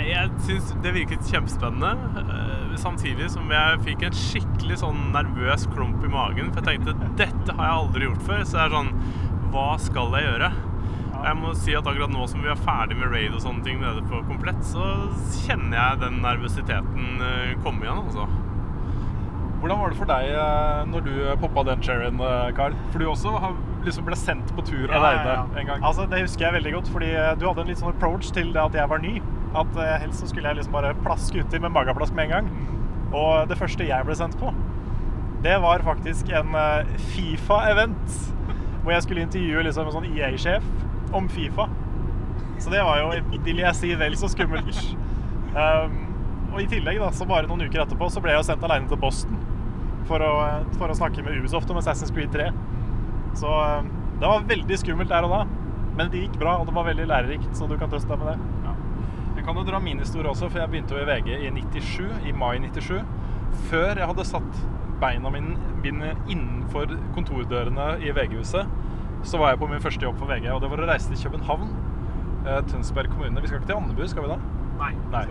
Jeg, 0.09 0.31
syns 0.47 0.71
det 0.85 0.93
virket 0.97 1.27
kjempespennende. 1.29 2.23
eh, 2.23 2.77
Samtidig 2.79 3.27
som 3.33 3.49
jeg 3.51 3.81
fikk 3.85 4.05
en 4.07 4.15
skikkelig 4.15 4.77
sånn 4.85 5.01
nervøs 5.13 5.67
klump 5.75 6.05
i 6.07 6.11
magen. 6.13 6.53
For 6.55 6.63
jeg 6.63 6.81
tenkte 6.85 7.11
dette 7.19 7.57
har 7.59 7.67
jeg 7.71 7.79
aldri 7.83 8.09
gjort 8.09 8.27
før. 8.29 8.43
Så 8.47 8.57
det 8.59 8.65
er 8.69 8.77
sånn 8.77 8.93
Hva 9.53 9.69
skal 9.81 10.13
jeg 10.19 10.29
gjøre? 10.29 10.51
Og 11.19 11.25
Jeg 11.27 11.37
må 11.41 11.53
si 11.59 11.75
at 11.75 11.87
akkurat 11.91 12.13
nå 12.15 12.27
som 12.31 12.43
vi 12.45 12.51
er 12.53 12.61
ferdig 12.63 12.97
med 13.01 13.11
raid 13.11 13.33
og 13.35 13.41
sånne 13.43 13.65
ting 13.67 13.81
nede 13.83 14.05
på 14.07 14.21
Komplett, 14.29 14.61
så 14.63 14.85
kjenner 15.43 15.75
jeg 15.81 16.01
den 16.05 16.21
nervøsiteten 16.23 17.25
eh, 17.27 17.57
komme 17.65 17.83
igjen, 17.83 18.05
altså. 18.05 18.29
Hvordan 19.59 19.81
var 19.81 19.91
det 19.91 19.99
for 19.99 20.07
deg 20.07 20.29
eh, 20.31 20.85
når 20.93 21.03
du 21.09 21.15
poppa 21.43 21.65
den 21.67 21.83
cherryen, 21.83 22.21
Carl? 22.55 22.77
For 22.93 23.03
du 23.03 23.09
også 23.11 23.33
har, 23.43 23.57
liksom 23.83 24.07
ble 24.07 24.15
sendt 24.21 24.53
på 24.55 24.63
tur 24.69 24.93
aleine 24.95 25.35
en 25.59 25.67
gang. 25.73 25.83
Altså, 25.83 26.07
det 26.07 26.21
husker 26.23 26.47
jeg 26.47 26.57
veldig 26.61 26.77
godt, 26.77 26.93
fordi 26.95 27.11
du 27.41 27.49
hadde 27.49 27.65
en 27.65 27.73
litt 27.73 27.83
sånn 27.83 27.91
approach 27.97 28.31
til 28.37 28.53
det 28.55 28.63
at 28.63 28.79
jeg 28.79 28.93
var 28.95 29.03
ny. 29.03 29.17
At 29.57 29.79
eh, 29.81 29.95
helst 30.03 30.23
så 30.23 30.29
skulle 30.29 30.51
jeg 30.51 30.61
liksom 30.61 30.75
bare 30.77 30.97
plaske 31.05 31.41
uti 31.41 31.61
med 31.63 31.73
mageplask 31.73 32.17
med 32.17 32.29
en 32.29 32.35
gang. 32.37 32.51
Og 33.09 33.49
det 33.49 33.57
første 33.61 33.87
jeg 33.89 34.05
ble 34.05 34.17
sendt 34.19 34.37
på, 34.41 34.53
det 35.45 35.55
var 35.63 35.85
faktisk 35.87 36.33
en 36.35 36.57
eh, 36.59 36.97
Fifa-event. 37.15 38.19
Hvor 38.83 38.95
jeg 38.95 39.05
skulle 39.05 39.25
intervjue 39.27 39.65
liksom 39.67 39.89
en 39.89 39.97
sånn 39.99 40.11
EA-sjef 40.11 40.67
om 41.17 41.29
Fifa. 41.33 41.69
Så 42.59 42.73
det 42.73 42.83
var 42.83 43.01
jo, 43.01 43.39
vil 43.45 43.63
jeg 43.63 43.77
si, 43.79 43.93
vel 43.99 44.17
så 44.19 44.31
skummelt. 44.33 44.81
Um, 45.55 45.95
og 46.53 46.63
i 46.63 46.67
tillegg, 46.71 46.99
da, 47.01 47.11
så 47.15 47.27
bare 47.29 47.49
noen 47.49 47.67
uker 47.69 47.85
etterpå, 47.85 48.09
så 48.11 48.23
ble 48.25 48.33
jeg 48.33 48.43
jo 48.43 48.49
sendt 48.49 48.65
aleine 48.67 48.89
til 48.91 48.99
Boston 49.01 49.39
for 50.09 50.25
å, 50.25 50.33
for 50.79 50.91
å 50.91 50.97
snakke 50.97 51.23
med 51.25 51.37
Ubisoft 51.39 51.71
om 51.71 51.79
Assassin's 51.81 52.13
Creed 52.15 52.33
3. 52.35 52.49
Så 53.39 53.53
um, 53.53 53.91
det 54.19 54.27
var 54.27 54.49
veldig 54.49 54.81
skummelt 54.81 55.13
der 55.13 55.29
og 55.29 55.37
da. 55.37 55.43
Men 55.99 56.11
det 56.13 56.25
gikk 56.25 56.39
bra, 56.41 56.59
og 56.61 56.69
det 56.69 56.75
var 56.77 56.87
veldig 56.89 57.09
lærerikt, 57.11 57.51
så 57.59 57.67
du 57.71 57.77
kan 57.79 57.91
trøste 57.91 58.11
deg 58.11 58.23
med 58.23 58.33
det. 58.33 58.75
Jeg 59.39 59.47
kan 59.47 59.55
jo 59.55 59.63
dra 59.69 59.79
min 59.79 60.01
historie 60.03 60.27
også, 60.27 60.49
for 60.51 60.59
jeg 60.59 60.71
begynte 60.73 60.97
jo 60.97 61.05
i 61.05 61.07
VG 61.07 61.29
i 61.47 61.51
97, 61.55 62.27
i 62.27 62.33
mai 62.35 62.57
97. 62.59 63.05
Før 63.71 64.01
jeg 64.01 64.09
hadde 64.11 64.25
satt 64.27 64.63
beina 64.99 65.31
mine, 65.31 65.55
mine 65.85 66.11
innenfor 66.27 66.91
kontordørene 67.15 67.93
i 68.03 68.11
VG-huset, 68.17 68.67
så 69.23 69.39
var 69.39 69.53
jeg 69.53 69.61
på 69.63 69.69
min 69.71 69.83
første 69.83 70.03
jobb 70.03 70.19
for 70.19 70.31
VG, 70.31 70.49
og 70.51 70.61
det 70.65 70.73
var 70.73 70.83
å 70.83 70.89
reise 70.91 71.13
til 71.13 71.23
København. 71.29 71.71
eh, 72.49 72.61
Tønsberg 72.71 73.11
kommune. 73.13 73.41
Vi 73.43 73.49
skal 73.51 73.61
ikke 73.61 73.71
til 73.71 73.79
Andebu, 73.79 74.05
skal 74.09 74.27
vi 74.27 74.29
da? 74.35 74.39
Nei. 74.79 74.93
Nei. 75.15 75.25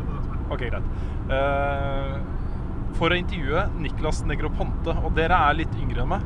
Ok, 0.52 0.64
greit. 0.72 0.88
Eh, 1.32 2.18
for 2.98 3.12
å 3.12 3.20
intervjue 3.20 3.68
Niklas 3.80 4.24
Negroponte. 4.28 4.96
Og 5.04 5.16
dere 5.16 5.36
er 5.50 5.60
litt 5.60 5.76
yngre 5.82 6.04
enn 6.04 6.12
meg. 6.16 6.26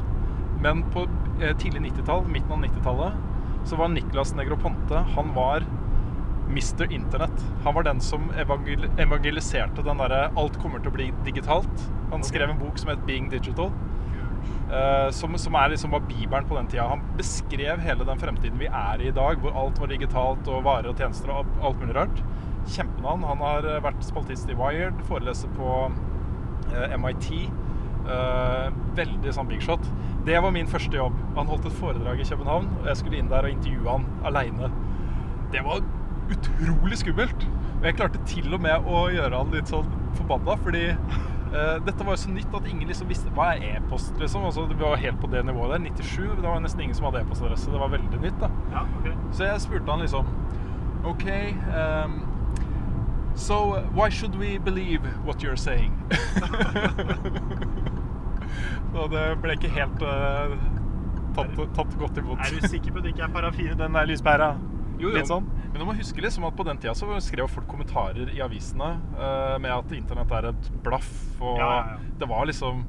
Men 0.61 0.83
på 0.93 1.07
eh, 1.41 1.53
tidlig 1.57 1.81
90-tall, 1.89 2.25
midten 2.29 2.53
av 2.53 2.61
90-tallet, 2.65 3.13
så 3.65 3.77
var 3.77 3.91
Niklas 3.93 4.33
Negroponte 4.37 5.03
Han 5.15 5.33
var 5.35 5.65
Mr. 6.51 6.91
Internett. 6.91 7.45
Han 7.63 7.77
var 7.77 7.87
den 7.87 8.01
som 8.03 8.29
evangel 8.39 8.89
evangeliserte 8.99 9.85
den 9.85 10.03
derre 10.03 10.29
'alt 10.35 10.59
kommer 10.61 10.79
til 10.79 10.91
å 10.91 10.97
bli 10.97 11.11
digitalt'. 11.25 11.87
Han 12.11 12.23
skrev 12.23 12.49
en 12.49 12.59
bok 12.59 12.77
som 12.77 12.89
het 12.89 13.05
'Being 13.07 13.31
Digital'. 13.31 13.71
Uh, 14.71 15.11
som, 15.11 15.37
som 15.37 15.55
er 15.59 15.73
liksom 15.73 15.91
var 15.91 15.99
bibelen 16.07 16.45
på 16.47 16.55
den 16.55 16.67
tida. 16.67 16.87
Han 16.87 17.01
beskrev 17.17 17.81
hele 17.83 18.05
den 18.07 18.19
fremtiden 18.19 18.59
vi 18.59 18.69
er 18.71 19.01
i 19.01 19.09
i 19.09 19.15
dag, 19.15 19.41
hvor 19.43 19.51
alt 19.51 19.79
var 19.81 19.91
digitalt 19.91 20.47
og 20.47 20.63
varer 20.63 20.87
og 20.87 20.97
tjenester 20.97 21.33
og 21.33 21.45
alt 21.61 21.81
mulig 21.81 21.95
rart. 21.95 22.23
Kjempenavn. 22.71 23.25
Han 23.27 23.43
har 23.43 23.67
eh, 23.67 23.81
vært 23.83 24.05
spaltist 24.05 24.49
i 24.49 24.55
Wired, 24.55 25.01
foreleser 25.09 25.51
på 25.57 25.91
uh, 25.91 26.95
MIT. 26.97 27.51
Uh, 28.01 28.71
veldig 28.95 29.33
sånn 29.35 29.49
big 29.49 29.61
shot. 29.61 29.83
Det 30.25 30.39
var 30.41 30.55
min 30.55 30.69
første 30.71 30.95
jobb. 30.97 31.17
Han 31.35 31.51
holdt 31.51 31.67
et 31.67 31.75
foredrag 31.81 32.21
i 32.21 32.29
København, 32.29 32.69
og 32.79 32.87
jeg 32.87 33.01
skulle 33.01 33.19
inn 33.19 33.29
der 33.29 33.45
og 33.45 33.51
intervjue 33.51 33.91
han 33.91 34.07
aleine. 34.29 34.71
Det 35.51 35.65
var 35.67 35.83
utrolig 36.35 37.01
skummelt. 37.01 37.47
Og 37.79 37.85
jeg 37.89 37.97
klarte 37.97 38.21
til 38.29 38.47
og 38.53 38.61
med 38.63 38.87
å 38.87 39.05
gjøre 39.13 39.37
han 39.37 39.53
litt 39.55 39.71
sånn 39.71 39.89
forbanna, 40.19 40.57
fordi 40.61 40.83
uh, 40.91 41.77
dette 41.85 42.05
var 42.05 42.13
jo 42.13 42.21
så 42.23 42.33
nytt 42.33 42.57
at 42.57 42.67
ingen 42.69 42.89
liksom 42.89 43.09
visste 43.09 43.31
hva 43.37 43.53
er 43.55 43.77
e-post, 43.77 44.13
liksom. 44.21 44.45
Altså, 44.49 44.67
det 44.69 44.77
var 44.81 44.99
helt 45.01 45.21
på 45.21 45.29
det 45.31 45.43
nivået 45.47 45.73
der. 45.75 45.85
97, 45.97 46.35
det 46.37 46.47
var 46.47 46.61
nesten 46.63 46.85
ingen 46.85 46.97
som 46.97 47.09
hadde 47.09 47.23
e-postadresse. 47.25 47.71
Det 47.73 47.81
var 47.81 47.93
veldig 47.95 48.21
nytt, 48.21 48.37
da. 48.43 48.51
Ja, 48.73 48.85
okay. 48.99 49.15
Så 49.31 49.47
jeg 49.49 49.63
spurte 49.65 49.91
han 49.91 50.05
liksom 50.05 50.25
OK 51.01 51.25
um, 51.73 52.27
So 53.33 53.81
why 53.95 54.09
should 54.09 54.35
we 54.35 54.59
believe 54.59 55.01
what 55.25 55.41
you're 55.41 55.55
saying? 55.55 55.97
Så 58.91 59.07
det 59.07 59.23
ble 59.41 59.55
ikke 59.55 59.71
helt 59.71 60.03
uh, 60.03 60.51
tatt, 61.35 61.55
tatt 61.77 61.93
godt 61.99 62.19
imot. 62.19 62.41
Er 62.43 62.51
du 62.51 62.67
sikker 62.67 62.91
på 62.91 62.99
at 62.99 63.05
det 63.07 63.13
ikke 63.15 63.23
er 63.29 63.33
parafin 63.33 63.71
den 63.79 63.95
der 63.95 64.09
lyspæra? 64.09 64.51
Jo, 65.01 65.11
jo. 65.15 65.21
Sånn? 65.27 65.47
Men 65.71 65.81
du 65.81 65.85
må 65.87 65.95
huske 65.97 66.23
liksom 66.23 66.45
at 66.47 66.57
på 66.57 66.65
den 66.67 66.79
tida 66.81 66.93
så 66.97 67.09
skrev 67.23 67.49
folk 67.51 67.67
kommentarer 67.71 68.29
i 68.35 68.41
avisene 68.43 68.93
uh, 69.17 69.57
med 69.61 69.71
at 69.73 69.93
internett 69.97 70.33
er 70.37 70.51
et 70.51 70.71
blaff, 70.85 71.11
og 71.41 71.57
Ja, 71.57 71.69
ja, 71.69 71.95
ja. 71.95 72.11
det 72.21 72.29
var 72.29 72.45
liksom 72.49 72.83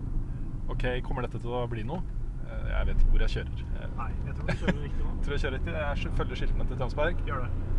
OK, 0.73 0.85
kommer 1.07 1.27
dette 1.27 1.41
til 1.43 1.55
å 1.57 1.65
bli 1.71 1.85
noe? 1.89 2.03
Uh, 2.47 2.69
jeg 2.71 2.91
vet 2.91 3.03
ikke 3.05 3.15
hvor 3.15 3.25
jeg 3.27 3.35
kjører. 3.37 3.65
Jeg 3.79 3.93
Nei, 3.99 4.11
jeg 4.27 4.37
tror 4.37 4.49
du 4.49 4.57
kjører 4.63 4.83
riktig 4.87 5.07
nå. 5.07 5.15
tror 5.23 5.37
jeg 5.37 5.45
kjører 5.45 5.57
riktig. 5.59 5.77
Jeg 5.79 6.17
følger 6.19 6.43
skiltene 6.43 6.69
til 6.69 6.83
Tønsberg. 6.83 7.25
Gjør 7.29 7.47
det. 7.47 7.71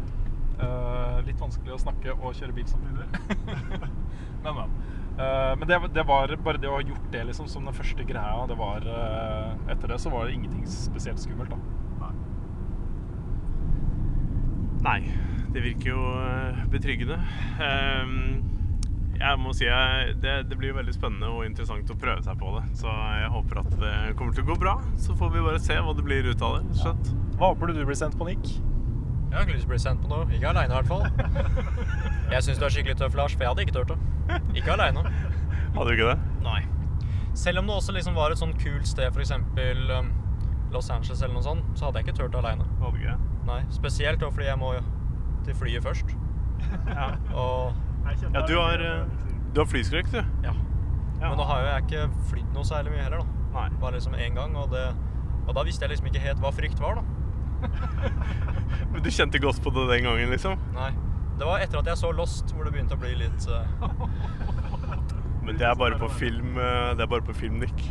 Uh, 0.53 1.19
litt 1.25 1.39
vanskelig 1.41 1.73
å 1.73 1.79
snakke 1.81 2.13
og 2.13 2.35
kjøre 2.37 2.55
bil 2.55 2.67
samtidig. 2.69 3.07
men, 4.43 4.59
men. 4.59 4.75
Uh, 5.13 5.53
men 5.59 5.67
det, 5.69 5.79
det 5.93 6.05
var 6.09 6.31
bare 6.45 6.61
det 6.61 6.69
å 6.69 6.77
ha 6.77 6.85
gjort 6.85 7.09
det 7.13 7.23
liksom 7.29 7.49
som 7.49 7.65
den 7.69 7.75
første 7.77 8.05
greia. 8.07 8.45
Det 8.49 8.57
var, 8.59 8.85
uh, 8.85 9.71
etter 9.73 9.93
det 9.93 9.99
så 10.01 10.13
var 10.13 10.27
det 10.27 10.37
ingenting 10.37 10.65
spesielt 10.69 11.21
skummelt. 11.21 11.53
da. 11.53 11.83
Nei, 14.83 14.99
det 15.53 15.61
virker 15.63 15.93
jo 15.93 16.01
eh, 16.19 16.63
betryggende. 16.71 17.15
Ehm, 17.63 18.17
jeg 19.15 19.39
må 19.39 19.53
si 19.55 19.69
det, 20.19 20.33
det 20.49 20.57
blir 20.59 20.75
veldig 20.75 20.93
spennende 20.95 21.29
og 21.31 21.45
interessant 21.47 21.87
å 21.93 21.95
prøve 21.99 22.23
seg 22.25 22.35
på 22.41 22.51
det. 22.57 22.63
Så 22.81 22.91
jeg 22.91 23.29
håper 23.31 23.61
at 23.61 23.71
det 23.79 23.93
kommer 24.19 24.35
til 24.35 24.43
å 24.43 24.49
gå 24.51 24.57
bra. 24.59 24.73
Så 24.99 25.15
får 25.15 25.31
vi 25.35 25.45
bare 25.45 25.61
se 25.63 25.77
hva 25.79 25.95
det 25.95 26.03
blir 26.03 26.27
ut 26.27 26.43
av 26.43 26.57
det. 26.59 26.81
rett. 26.83 27.13
Hva 27.39 27.53
håper 27.53 27.71
du 27.71 27.79
du 27.79 27.85
blir 27.87 27.99
sendt 27.99 28.17
på, 28.19 28.27
Nick? 28.27 28.49
Jeg 29.33 29.37
har 29.39 29.47
ikke 29.47 29.55
lyst 29.55 29.63
til 29.63 29.71
å 29.71 29.73
bli 29.73 29.81
sendt 29.81 30.03
på 30.03 30.11
noe. 30.11 30.25
Ikke 30.35 30.51
aleine, 30.51 30.69
i 30.69 30.77
hvert 30.77 30.91
fall. 30.91 31.07
Jeg 32.33 32.45
syns 32.45 32.59
du 32.59 32.65
er 32.67 32.73
skikkelig 32.75 32.97
tøff, 32.99 33.15
Lars, 33.17 33.33
for 33.33 33.45
jeg 33.45 33.53
hadde 33.53 33.63
ikke 33.65 33.77
turt 33.79 33.93
det. 33.95 34.41
Ikke 34.59 34.75
aleine. 34.75 35.01
Hadde 35.73 35.87
du 35.87 35.93
ikke 35.95 36.11
det? 36.11 36.19
Nei. 36.45 36.59
Selv 37.39 37.63
om 37.63 37.71
det 37.71 37.79
også 37.79 37.95
liksom 37.95 38.13
var 38.17 38.35
et 38.35 38.41
sånn 38.41 38.53
kult 38.61 38.85
sted, 38.89 39.09
f.eks. 39.09 39.33
Los 40.73 40.89
Angeles 40.93 41.21
eller 41.21 41.37
noe 41.37 41.45
sånt, 41.45 41.71
så 41.77 41.87
hadde 41.87 42.01
jeg 42.01 42.09
ikke 42.09 42.17
turt 42.23 42.35
aleine. 42.39 42.65
Nei, 43.47 43.61
spesielt 43.75 44.23
fordi 44.23 44.47
jeg 44.49 44.59
må 44.61 44.73
til 45.45 45.57
flyet 45.59 45.85
først. 45.85 46.13
Ja. 46.87 47.09
Og 47.35 47.73
ja, 48.33 48.41
du 48.47 48.53
har, 48.55 48.79
eh, 48.79 49.25
du 49.53 49.59
har 49.59 49.67
flyskrekk, 49.67 50.11
du. 50.13 50.21
ja. 50.45 50.53
Ja. 51.19 51.29
Men 51.29 51.37
nå 51.39 51.45
har 51.47 51.61
jo 51.61 51.67
jeg 51.69 51.83
ikke 51.85 52.05
flydd 52.29 52.49
noe 52.55 52.67
særlig 52.67 52.93
mye 52.93 53.03
heller, 53.03 53.23
da. 53.23 53.43
Nei. 53.53 53.65
Bare 53.81 53.95
liksom 53.97 54.15
én 54.19 54.35
gang, 54.35 54.55
og, 54.59 54.73
det, 54.73 54.83
og 55.47 55.53
da 55.55 55.63
visste 55.67 55.85
jeg 55.85 55.93
liksom 55.93 56.09
ikke 56.09 56.23
helt 56.23 56.41
hva 56.43 56.51
frykt 56.55 56.81
var, 56.83 56.99
da. 56.99 57.03
Men 58.91 59.03
du 59.03 59.09
kjente 59.11 59.39
godt 59.43 59.61
på 59.63 59.71
det 59.75 59.85
den 59.91 60.07
gangen, 60.09 60.33
liksom? 60.33 60.57
Nei. 60.75 60.91
Det 61.39 61.47
var 61.47 61.63
etter 61.63 61.79
at 61.79 61.87
jeg 61.93 61.99
så 62.01 62.11
Lost, 62.15 62.51
hvor 62.53 62.67
det 62.67 62.73
begynte 62.75 62.97
å 62.97 63.01
bli 63.01 63.13
litt 63.17 63.47
uh... 63.49 63.63
Men 65.43 65.57
det 65.59 65.65
er 65.67 65.79
bare 65.79 65.97
på 65.99 66.07
film, 66.19 66.57
eh, 66.59 66.91
det 66.95 67.03
er 67.03 67.09
bare 67.11 67.25
på 67.25 67.35
film, 67.35 67.57
Nick. 67.63 67.81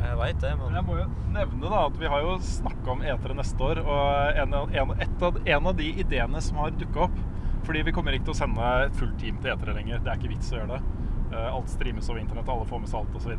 Jeg 0.00 0.16
veit 0.16 0.38
det, 0.42 0.50
men 0.58 0.74
Jeg 0.78 0.84
må 0.86 0.96
jo 0.98 1.04
nevne 1.34 1.70
da 1.72 1.80
at 1.88 1.98
vi 2.00 2.08
har 2.10 2.22
jo 2.24 2.36
snakka 2.44 2.92
om 2.94 3.02
etere 3.04 3.36
neste 3.38 3.66
år, 3.66 3.80
og 3.84 4.38
en, 4.42 4.54
en, 4.80 4.94
et 5.04 5.22
av, 5.26 5.36
en 5.56 5.68
av 5.70 5.76
de 5.78 5.88
ideene 6.02 6.40
som 6.44 6.56
har 6.62 6.72
dukka 6.80 7.04
opp 7.08 7.18
Fordi 7.66 7.82
vi 7.86 7.92
kommer 7.92 8.16
ikke 8.16 8.30
til 8.30 8.34
å 8.34 8.40
sende 8.40 8.70
et 8.86 8.96
fullt 8.96 9.18
team 9.20 9.36
til 9.44 9.52
etere 9.52 9.74
lenger. 9.76 10.00
Det 10.00 10.10
er 10.10 10.16
ikke 10.20 10.32
vits 10.32 10.48
å 10.54 10.56
gjøre 10.56 10.78
det. 10.78 10.80
Eh, 11.30 11.48
Alt 11.52 11.68
streames 11.70 12.08
over 12.10 12.20
internett, 12.22 12.48
alle 12.50 12.64
får 12.70 12.80
med 12.82 12.90
seg 12.90 13.00
alt 13.02 13.18
osv. 13.20 13.32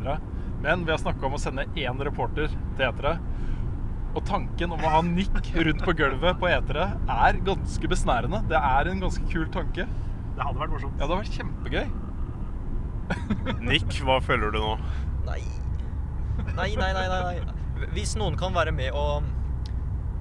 Men 0.62 0.84
vi 0.86 0.94
har 0.94 1.00
snakka 1.02 1.26
om 1.26 1.34
å 1.34 1.40
sende 1.42 1.64
én 1.74 1.98
reporter 2.06 2.46
til 2.52 2.84
etere. 2.86 3.16
Og 4.14 4.22
tanken 4.28 4.72
om 4.76 4.84
å 4.84 4.92
ha 4.94 5.00
Nick 5.02 5.50
rundt 5.56 5.82
på 5.82 5.94
gulvet 5.98 6.38
på 6.40 6.48
etere 6.52 6.86
er 7.10 7.40
ganske 7.44 7.90
besnærende. 7.90 8.42
Det 8.48 8.60
er 8.60 8.92
en 8.92 9.02
ganske 9.02 9.26
kul 9.32 9.48
tanke. 9.52 9.88
Det 10.36 10.46
hadde 10.46 10.60
vært 10.62 10.74
morsomt. 10.76 10.94
Ja, 11.00 11.08
det 11.08 11.10
hadde 11.10 11.22
vært 11.24 11.38
kjempegøy. 11.40 11.86
Nick, 13.66 13.98
hva 14.06 14.20
føler 14.24 14.54
du 14.54 14.60
nå? 14.62 14.76
Nei. 15.26 15.40
Nei, 16.56 16.72
nei, 16.78 16.90
nei, 16.96 17.06
nei. 17.10 17.86
Hvis 17.94 18.16
noen 18.18 18.36
kan 18.38 18.54
være 18.54 18.74
med 18.74 18.92
og 18.94 19.24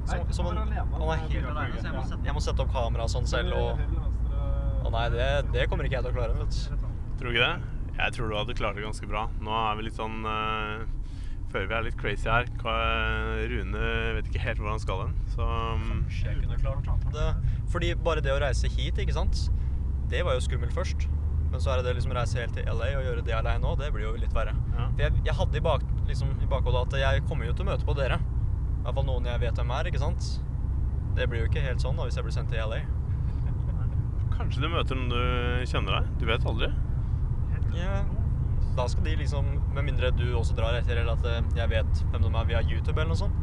som, 0.06 0.32
som 0.34 0.48
han 0.50 0.62
en, 0.64 0.72
er. 0.74 0.88
Han 0.96 1.12
er 1.14 1.20
helt 1.28 1.50
alene, 1.52 1.78
så 1.78 1.88
jeg 1.88 1.96
må, 1.96 2.06
sette, 2.10 2.26
jeg 2.26 2.36
må 2.38 2.42
sette 2.44 2.64
opp 2.64 2.72
kamera 2.74 3.06
sånn 3.12 3.28
selv 3.30 3.54
og 3.58 3.84
Å 4.82 4.90
nei, 4.90 5.04
det, 5.14 5.28
det 5.54 5.68
kommer 5.70 5.86
ikke 5.86 6.00
jeg 6.00 6.08
til 6.08 6.12
å 6.12 6.16
klare, 6.16 6.34
vet 6.40 6.56
du. 6.56 6.88
Tror 7.20 7.30
du 7.30 7.36
ikke 7.36 7.46
det? 7.46 7.78
Jeg 8.00 8.16
tror 8.16 8.32
du 8.32 8.36
hadde 8.40 8.56
klart 8.58 8.80
det 8.80 8.86
ganske 8.86 9.08
bra. 9.08 9.28
Nå 9.46 9.54
er 9.54 9.78
vi 9.78 9.86
litt 9.86 10.00
sånn 10.00 10.26
uh, 10.26 10.82
Føler 11.52 11.68
vi 11.68 11.76
er 11.76 11.86
litt 11.86 11.98
crazy 12.00 12.30
her. 12.32 12.48
Rune 13.52 13.88
vet 14.18 14.30
ikke 14.32 14.42
helt 14.42 14.62
hvor 14.62 14.72
han 14.72 14.82
skal 14.82 15.04
hen. 15.04 15.16
Så 15.34 15.46
um, 15.46 16.06
Jeg 16.16 16.38
kunne 16.40 16.60
klart 16.64 17.08
det. 17.12 17.30
Fordi 17.74 17.92
bare 18.00 18.24
det 18.24 18.32
å 18.34 18.40
reise 18.42 18.72
hit, 18.72 19.00
ikke 19.04 19.16
sant, 19.18 19.50
det 20.12 20.24
var 20.28 20.38
jo 20.38 20.46
skummelt 20.48 20.74
først. 20.76 21.10
Men 21.52 21.60
så 21.60 21.74
er 21.74 21.82
det 21.82 21.90
det 21.90 21.98
liksom 21.98 22.14
å 22.16 22.18
reise 22.22 22.40
helt 22.40 22.56
til 22.56 22.68
LA 22.72 22.94
og 22.96 23.04
gjøre 23.10 23.26
det 23.28 23.36
alene 23.36 23.68
òg, 23.68 23.82
det 23.84 23.92
blir 23.92 24.08
jo 24.08 24.14
litt 24.16 24.32
verre. 24.36 24.56
Ja. 24.72 24.88
For 24.88 25.04
jeg, 25.04 25.24
jeg 25.28 25.38
hadde 25.42 25.60
i, 25.60 25.64
bak, 25.66 25.84
liksom, 26.12 26.32
i 26.44 26.50
bakhodet 26.52 26.86
at 26.88 27.02
jeg 27.02 27.26
kommer 27.30 27.48
jo 27.48 27.56
til 27.56 27.66
å 27.66 27.72
møte 27.72 27.88
på 27.88 27.96
dere. 27.98 28.20
I 28.22 28.86
hvert 28.86 28.98
fall 28.98 29.08
noen 29.08 29.28
jeg 29.30 29.44
vet 29.44 29.60
hvem 29.62 29.76
er, 29.78 29.90
ikke 29.90 30.02
sant. 30.02 30.32
Det 31.18 31.28
blir 31.30 31.44
jo 31.44 31.50
ikke 31.52 31.64
helt 31.64 31.84
sånn 31.84 32.00
da 32.00 32.08
hvis 32.08 32.18
jeg 32.20 32.26
blir 32.28 32.36
sendt 32.36 32.54
til 32.54 32.64
LA. 32.72 32.82
kanskje 34.32 34.64
du 34.64 34.72
møter 34.72 34.98
noen 34.98 35.12
du 35.12 35.70
kjenner 35.70 36.00
deg. 36.00 36.16
Du 36.22 36.26
vet 36.30 36.48
aldri. 36.48 36.72
Ja, 37.76 38.02
da 38.76 38.88
skal 38.92 39.06
de 39.06 39.14
liksom 39.22 39.46
Med 39.76 39.86
mindre 39.88 40.10
du 40.16 40.26
også 40.36 40.56
drar 40.58 40.76
etter, 40.76 40.98
eller 41.00 41.14
at 41.16 41.28
eh, 41.28 41.44
jeg 41.56 41.72
vet 41.72 42.04
hvem 42.12 42.26
de 42.26 42.32
er 42.32 42.50
via 42.50 42.62
YouTube 42.66 42.98
eller 42.98 43.14
noe 43.14 43.22
sånt. 43.22 43.38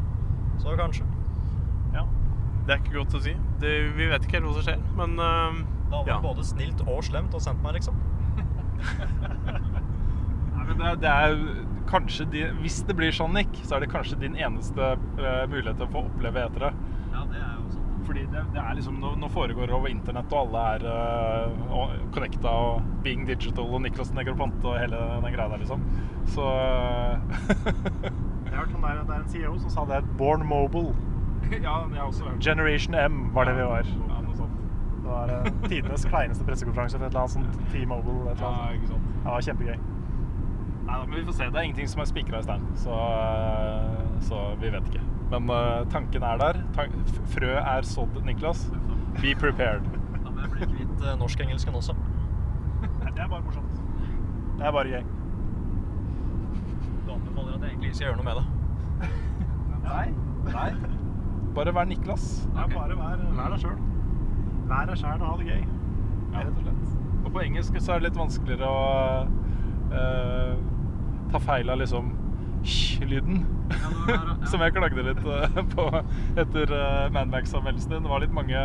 Så 0.61 0.75
kanskje. 0.77 1.07
Ja. 1.95 2.05
Det 2.67 2.75
er 2.75 2.83
ikke 2.83 2.99
godt 2.99 3.17
å 3.17 3.23
si. 3.25 3.35
Det, 3.63 3.75
vi 3.97 4.09
vet 4.11 4.27
ikke 4.27 4.41
helt 4.41 4.51
hva 4.51 4.57
som 4.59 4.67
skjer, 4.67 4.81
men 4.99 5.15
uh, 5.17 5.61
Da 5.89 6.01
var 6.01 6.09
det 6.09 6.13
ja. 6.13 6.19
både 6.25 6.45
snilt 6.45 6.83
og 6.85 7.01
slemt 7.07 7.37
å 7.37 7.41
sendt 7.41 7.63
meg, 7.65 7.79
liksom. 7.79 7.97
Nei, 10.59 10.65
men 10.67 10.75
det, 10.83 10.91
det 11.05 11.13
er 11.13 11.39
kanskje 11.89 12.27
de, 12.33 12.45
Hvis 12.63 12.83
det 12.89 12.95
blir 12.99 13.15
sånn, 13.15 13.35
Nick, 13.37 13.55
så 13.65 13.77
er 13.77 13.85
det 13.85 13.91
kanskje 13.93 14.21
din 14.21 14.37
eneste 14.39 14.95
uh, 14.99 15.45
mulighet 15.51 15.79
til 15.81 15.87
å 15.89 15.93
få 15.93 16.05
oppleve 16.09 16.45
etere. 16.49 16.73
Ja, 17.13 17.25
det 17.31 17.41
er 17.41 17.55
jo 17.57 17.67
sant. 17.75 17.85
Fordi 18.09 18.23
det, 18.33 18.43
det 18.55 18.61
er 18.63 18.77
liksom 18.79 19.01
nå, 19.03 19.11
nå 19.21 19.29
foregår 19.29 19.69
det 19.69 19.75
over 19.77 19.91
internett, 19.93 20.31
og 20.33 20.47
alle 20.47 20.63
er 20.77 20.87
uh, 20.89 21.97
connecta 22.15 22.53
og 22.69 22.87
being 23.05 23.27
digital 23.29 23.69
og 23.69 23.83
Niklas 23.85 24.15
Negroponte 24.17 24.65
og 24.71 24.79
hele 24.81 25.01
den 25.25 25.35
greia 25.35 25.49
der, 25.53 25.61
liksom. 25.65 25.83
Så 26.33 26.47
Jeg 28.49 28.55
har 28.55 28.63
hørt 28.63 28.73
han 28.73 28.87
der, 28.87 29.03
det 29.05 29.17
er 29.17 29.21
en 29.21 29.29
CEO 29.33 29.59
som 29.61 29.75
sa 29.75 29.85
det 29.91 30.01
er 30.01 30.09
born 30.21 30.47
mobile. 30.49 30.95
Ja, 31.49 31.85
jeg 31.89 32.01
har 32.01 32.09
også 32.09 32.25
hørt 32.27 32.43
Generation 32.45 32.97
M 32.99 33.21
var 33.35 33.49
det 33.49 33.55
vi 33.57 33.69
var. 33.69 33.93
Ja, 34.09 34.23
noe 34.25 34.37
sånt. 34.37 34.57
Det 34.99 35.07
var 35.09 35.31
uh, 35.33 35.69
tidenes 35.69 36.09
kleineste 36.13 36.49
pressekonferanse 36.49 36.99
for 36.99 37.07
et 37.07 37.13
eller 37.13 37.27
annet 37.27 37.37
sånt 37.37 37.71
T-Mobile. 37.73 38.33
et 38.33 38.41
eller 38.41 38.59
Ja, 38.65 38.75
ikke 38.81 38.91
sant. 38.95 39.15
Det 39.23 39.31
var 39.31 39.49
kjempegøy. 39.51 39.98
Nei, 40.89 40.99
men 41.05 41.15
vi 41.19 41.25
får 41.25 41.37
se. 41.37 41.49
Det 41.53 41.61
er 41.61 41.69
ingenting 41.69 41.89
som 41.93 42.01
er 42.01 42.09
spikra 42.09 42.41
i 42.41 42.47
stein, 42.47 42.65
så, 42.81 42.97
eh, 42.97 44.05
så 44.25 44.41
vi 44.61 44.71
vet 44.73 44.87
ikke. 44.89 45.03
Men 45.29 45.51
uh, 45.53 45.85
tanken 45.93 46.25
er 46.25 46.39
der. 46.41 46.61
Tank 46.77 46.95
frø 47.35 47.51
er 47.61 47.85
sådd, 47.85 48.23
Niklas. 48.25 48.71
Be 49.21 49.35
prepared. 49.37 49.85
Da 50.25 50.31
må 50.31 50.41
jeg 50.41 50.53
bli 50.55 50.69
kvitt 50.71 51.03
uh, 51.05 51.13
norsk-engelsken 51.21 51.77
også. 51.77 51.97
Nei, 52.81 53.11
det 53.13 53.21
er 53.21 53.29
bare 53.29 53.43
morsomt. 53.45 53.83
Det 54.59 54.67
er 54.67 54.73
bare 54.73 54.95
gøy. 54.95 55.05
Du 57.05 57.13
anbefaler 57.13 57.59
at 57.59 57.61
jeg 57.61 57.69
egentlig 57.69 57.91
ikke 57.91 57.99
skal 57.99 58.09
gjøre 58.09 58.23
noe 58.23 58.29
med 58.31 58.41
det. 58.41 58.47
Nei. 59.85 60.07
Nei. 60.49 60.71
Bare 61.59 61.75
vær 61.75 61.91
Niklas. 61.93 62.25
Nei, 62.55 62.65
er 62.65 62.73
bare 62.79 62.97
vær, 62.97 63.29
vær 63.37 63.53
deg 63.53 63.67
sjøl. 63.67 63.77
Vær 64.73 64.89
deg 64.89 65.03
sjæl 65.03 65.21
og 65.21 65.29
ha 65.29 65.37
det 65.43 65.53
gøy. 65.53 65.69
Ja, 66.33 66.41
rett 66.41 66.57
og 66.57 66.65
slett. 66.65 66.99
Og 67.19 67.31
på 67.37 67.45
engelsk 67.45 67.77
så 67.77 67.95
er 67.95 68.01
det 68.01 68.09
litt 68.09 68.19
vanskeligere 68.19 68.69
å 68.73 68.83
eh, 69.93 70.53
ta 71.33 71.41
feil 71.43 71.71
av 71.71 71.81
liksom 71.83 72.11
sh-lyden. 72.69 73.45
Som 74.51 74.65
jeg 74.65 74.75
klagde 74.75 75.05
litt 75.07 75.21
eh, 75.23 75.61
på 75.75 75.87
etter 76.41 76.73
uh, 76.75 77.07
Manmax-anmeldelsen 77.15 77.95
din. 77.95 78.05
Det 78.07 78.11
var 78.11 78.25
litt 78.25 78.35
mange, 78.35 78.65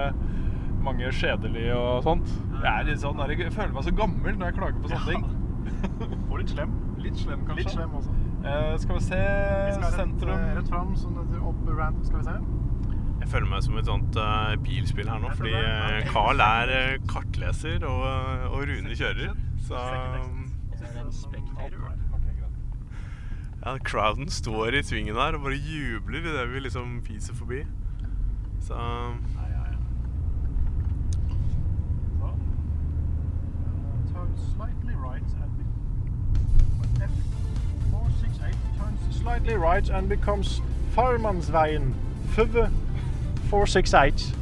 mange 0.84 1.12
skjedelig 1.14 1.70
og 1.78 2.04
sånt. 2.08 2.34
Jeg, 2.58 2.72
er 2.74 2.90
litt 2.90 3.04
sånn, 3.04 3.22
jeg 3.30 3.54
føler 3.54 3.76
meg 3.76 3.88
så 3.88 3.96
gammel 3.96 4.38
når 4.40 4.50
jeg 4.52 4.60
klager 4.60 4.84
på 4.84 4.94
sånne 4.94 5.14
ting. 5.14 5.30
Og 6.32 6.38
litt 6.40 6.52
slem. 6.52 6.74
Litt 7.04 7.20
slem, 7.20 7.42
kanskje. 7.48 7.64
Litt 7.64 7.76
slem 7.76 7.96
også. 8.00 8.14
Eh, 8.44 8.74
skal 8.80 8.98
vi 8.98 9.04
se 9.06 9.20
Vi 9.20 9.74
skal 9.78 9.84
rett, 9.86 9.96
sentrum. 10.00 10.36
eh, 10.36 10.54
rett 10.58 10.70
fram, 10.72 10.96
sånn 11.00 11.20
etter 11.22 11.44
opp 11.48 11.68
rant, 11.78 12.06
skal 12.08 12.20
vi 12.20 12.26
se. 12.28 12.38
Jeg 13.24 13.30
føler 13.32 13.48
meg 13.54 13.62
som 13.64 13.78
et 13.80 13.88
sånt 13.88 14.18
uh, 14.20 14.56
bilspill 14.66 15.08
her 15.08 15.22
nå, 15.24 15.30
fordi 15.40 15.54
eh, 15.56 16.00
Carl 16.12 16.44
er 16.44 16.74
eh, 16.76 16.98
kartleser, 17.08 17.86
og, 17.88 18.04
og 18.50 18.66
Rune 18.68 18.98
kjører. 19.00 19.32
Så 19.64 19.80
ja, 23.66 23.78
crowden 23.84 24.30
står 24.30 24.68
i 24.68 24.84
svingen 24.84 25.16
her 25.16 25.38
og 25.38 25.42
bare 25.42 25.56
jubler 25.56 26.20
idet 26.20 26.54
vi 26.54 26.60
liksom 26.60 27.02
fiser 27.06 27.34
forbi. 27.34 27.64
Så 28.62 28.74
Ja, 28.74 29.46
ja, 29.50 29.64
ja. 29.72 29.78
Så. 32.20 32.26
Uh, 32.26 32.34
turn 34.14 34.32
slightly 34.56 34.94
right 34.94 35.30
and 35.44 35.52
F468 37.00 38.56
turns 38.78 39.16
slightly 39.22 39.56
right 39.56 39.90
and 39.90 40.10
becomes 40.10 40.62
Farmansveien. 40.92 41.96
Føve 42.28 42.70
468. 43.50 44.36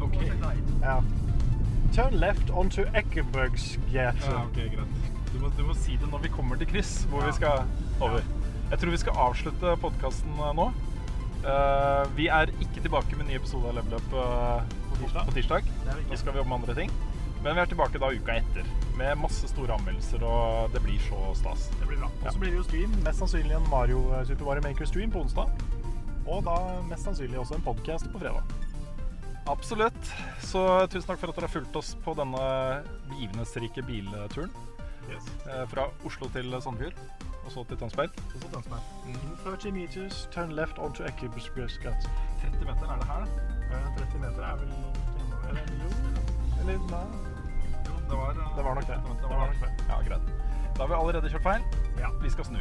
Okay. 0.00 0.30
Ja. 0.82 1.00
Turn 1.92 2.14
left 2.14 2.50
onto 2.50 2.82
Eckebergsgate. 2.94 4.30
Ja, 4.30 4.44
okay, 4.44 4.68
greit. 4.68 4.88
Du 5.32 5.40
må, 5.40 5.50
du 5.58 5.66
må 5.66 5.74
si 5.74 5.92
det 5.92 6.10
når 6.10 6.18
vi 6.18 6.28
kommer 6.28 6.56
til 6.56 6.66
kryss, 6.66 7.04
hvor 7.04 7.26
vi 7.26 7.32
skal 7.32 7.64
over. 8.00 8.20
Jeg 8.66 8.80
tror 8.82 8.90
vi 8.90 8.98
skal 8.98 9.18
avslutte 9.28 9.74
podkasten 9.82 10.38
nå. 10.58 10.70
Uh, 11.46 12.02
vi 12.16 12.26
er 12.32 12.50
ikke 12.58 12.82
tilbake 12.82 13.18
med 13.18 13.28
ny 13.28 13.36
episode 13.38 13.68
av 13.70 13.76
Level 13.76 13.94
Up 14.00 14.16
uh, 14.16 14.64
på 14.90 14.96
tirsdag. 15.04 15.28
På 15.28 15.34
tirsdag. 15.36 15.68
Nå 16.10 16.18
skal 16.18 16.34
vi 16.34 16.40
jobbe 16.40 16.50
med 16.50 16.58
andre 16.58 16.74
ting. 16.80 16.90
Men 17.44 17.54
vi 17.54 17.62
er 17.62 17.70
tilbake 17.70 18.00
da 18.02 18.08
uka 18.10 18.38
etter 18.40 18.66
med 18.98 19.20
masse 19.20 19.46
store 19.52 19.76
anmeldelser, 19.76 20.24
og 20.26 20.72
det 20.74 20.80
blir 20.82 20.98
så 21.04 21.20
stas. 21.38 21.68
Det 21.78 21.86
blir 21.86 22.00
bra. 22.00 22.08
Og 22.08 22.24
Ja. 22.26 22.32
så 22.34 22.40
blir 22.42 22.50
det 22.50 22.58
jo 22.58 22.64
stream. 22.66 22.94
Mest 23.04 23.22
sannsynlig 23.22 23.54
en 23.54 23.68
Mario 23.70 24.00
eh, 24.16 24.24
Super 24.26 24.48
Mario 24.48 24.64
Maker 24.64 24.88
stream 24.88 25.12
på 25.14 25.20
onsdag. 25.22 25.52
Og 26.26 26.42
da 26.48 26.56
mest 26.88 27.04
sannsynlig 27.06 27.38
også 27.38 27.54
en 27.60 27.62
podcast 27.62 28.08
på 28.10 28.18
fredag. 28.18 28.42
Absolutt. 29.46 30.10
Så 30.42 30.64
tusen 30.90 31.06
takk 31.06 31.20
for 31.20 31.30
at 31.30 31.36
dere 31.38 31.46
har 31.46 31.54
fulgt 31.54 31.76
oss 31.78 31.92
på 32.02 32.16
denne 32.18 32.42
begivenhetsrike 33.12 33.84
bilturen. 33.86 34.50
Yes. 35.06 35.28
Fra 35.70 35.86
Oslo 36.08 36.26
til 36.34 36.50
Sandefjord, 36.58 36.96
og 37.46 37.52
så 37.52 37.64
til 37.68 37.76
Tønsberg. 37.78 38.10
Og 38.34 38.40
så 38.42 38.48
Tønsberg. 38.54 38.82
In 39.08 39.18
30 39.44 39.72
meters, 39.72 40.28
turn 40.34 40.52
left 40.52 40.78
onto 40.78 41.04
Eckebergsgate. 41.04 42.10
30 42.42 42.64
meter 42.70 42.86
er 42.92 42.98
det 43.00 43.08
her. 43.12 43.22
Eh, 43.72 43.86
30 43.98 44.20
meter 44.24 44.42
er 44.50 44.56
vel 44.60 44.72
Eller 45.48 45.62
jo 45.82 45.88
Eller 46.60 46.78
nei. 46.90 47.06
Det 48.08 48.16
var, 48.18 48.32
Det 48.56 48.64
var 48.64 48.74
nok 48.74 48.86
det. 48.86 48.98
Det 49.22 49.28
var 49.30 49.46
nok 49.46 49.60
det. 49.60 49.70
Ja, 49.88 49.96
greit. 50.08 50.26
Da 50.76 50.82
har 50.82 50.86
vi 50.86 50.94
allerede 50.94 51.30
kjørt 51.30 51.42
feil. 51.42 51.62
Ja. 51.98 52.08
Vi 52.22 52.30
skal 52.30 52.44
snu. 52.44 52.58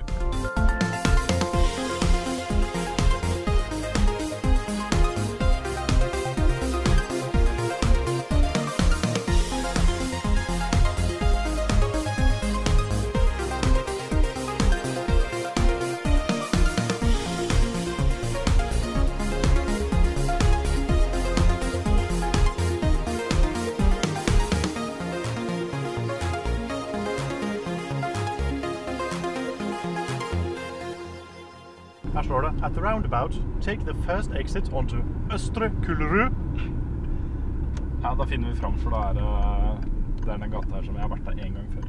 Her 32.16 32.24
står 32.24 32.42
det 32.42 32.64
At 32.64 32.72
the 32.72 32.82
roundabout, 32.82 33.42
take 33.62 33.80
the 33.86 33.96
first 34.08 34.32
exit 34.40 34.74
onto 34.74 34.98
Østre 35.34 35.72
Kullerud. 35.84 36.32
Ja, 38.04 38.16
da 38.16 38.24
finner 38.24 38.50
vi 38.50 38.56
fram, 38.56 38.78
for 38.78 38.90
da 38.90 38.98
er 39.10 39.14
det 39.14 39.26
det 40.26 40.34
er 40.34 40.38
den 40.38 40.52
gata 40.52 40.76
her 40.76 40.86
som 40.86 40.96
jeg 40.96 41.02
har 41.04 41.10
vært 41.10 41.26
der 41.26 41.32
én 41.46 41.54
gang 41.54 41.74
før. 41.74 41.82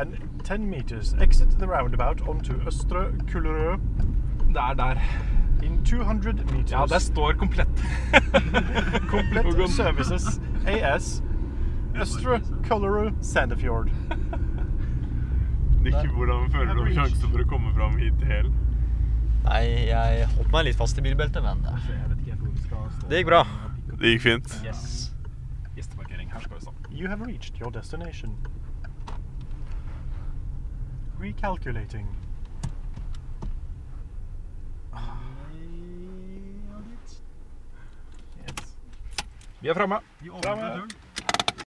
And 0.00 0.14
10 0.44 0.64
meters, 0.66 1.14
exit 1.20 1.50
the 1.58 1.66
roundabout 1.66 2.28
onto 2.28 2.52
Østre 2.66 3.04
Kullerud. 3.32 3.78
Det 4.48 4.62
er 4.70 4.74
der. 4.74 4.94
In 5.62 5.84
200 5.84 6.32
meters, 6.52 6.72
Ja, 6.72 6.86
der 6.88 6.98
står 6.98 7.32
komplett. 7.32 7.84
Komplett 9.14 9.70
Services 9.70 10.40
AS, 10.66 11.22
Østre 12.00 12.40
Kullerud, 12.68 13.12
Sandefjord. 13.20 13.88
Nikki, 15.84 16.06
hvordan 16.14 16.50
føler 16.50 16.74
du 16.74 16.80
om 16.80 16.90
sjansen 16.94 17.30
for 17.30 17.42
å 17.42 17.46
komme 17.46 17.70
fram 17.76 17.96
hit 17.98 18.26
hel? 18.26 18.50
Nei, 19.42 19.62
jeg 19.90 20.26
holdt 20.36 20.52
meg 20.54 20.68
litt 20.68 20.78
fast 20.78 20.98
i 20.98 21.04
bilbeltet, 21.04 21.42
men 21.42 21.64
eh, 21.66 21.86
vi 22.22 23.08
det 23.08 23.20
gikk 23.20 23.28
bra. 23.28 23.42
Det 23.98 24.14
gikk 24.14 24.22
fint. 24.24 24.54
Yes. 24.64 25.10
Gjesteparkering. 25.76 26.30
Her 26.32 26.40
skal 26.40 26.56
vi 26.56 26.64
stå. 26.64 26.74
You 26.92 27.08
have 27.10 27.26
reached 27.26 27.60
your 27.60 27.70
destination. 27.74 28.36
Recalculating. 31.20 32.08
Vi 39.62 39.68
er 39.68 39.74
framme. 39.74 40.00
Framme. 40.42 41.01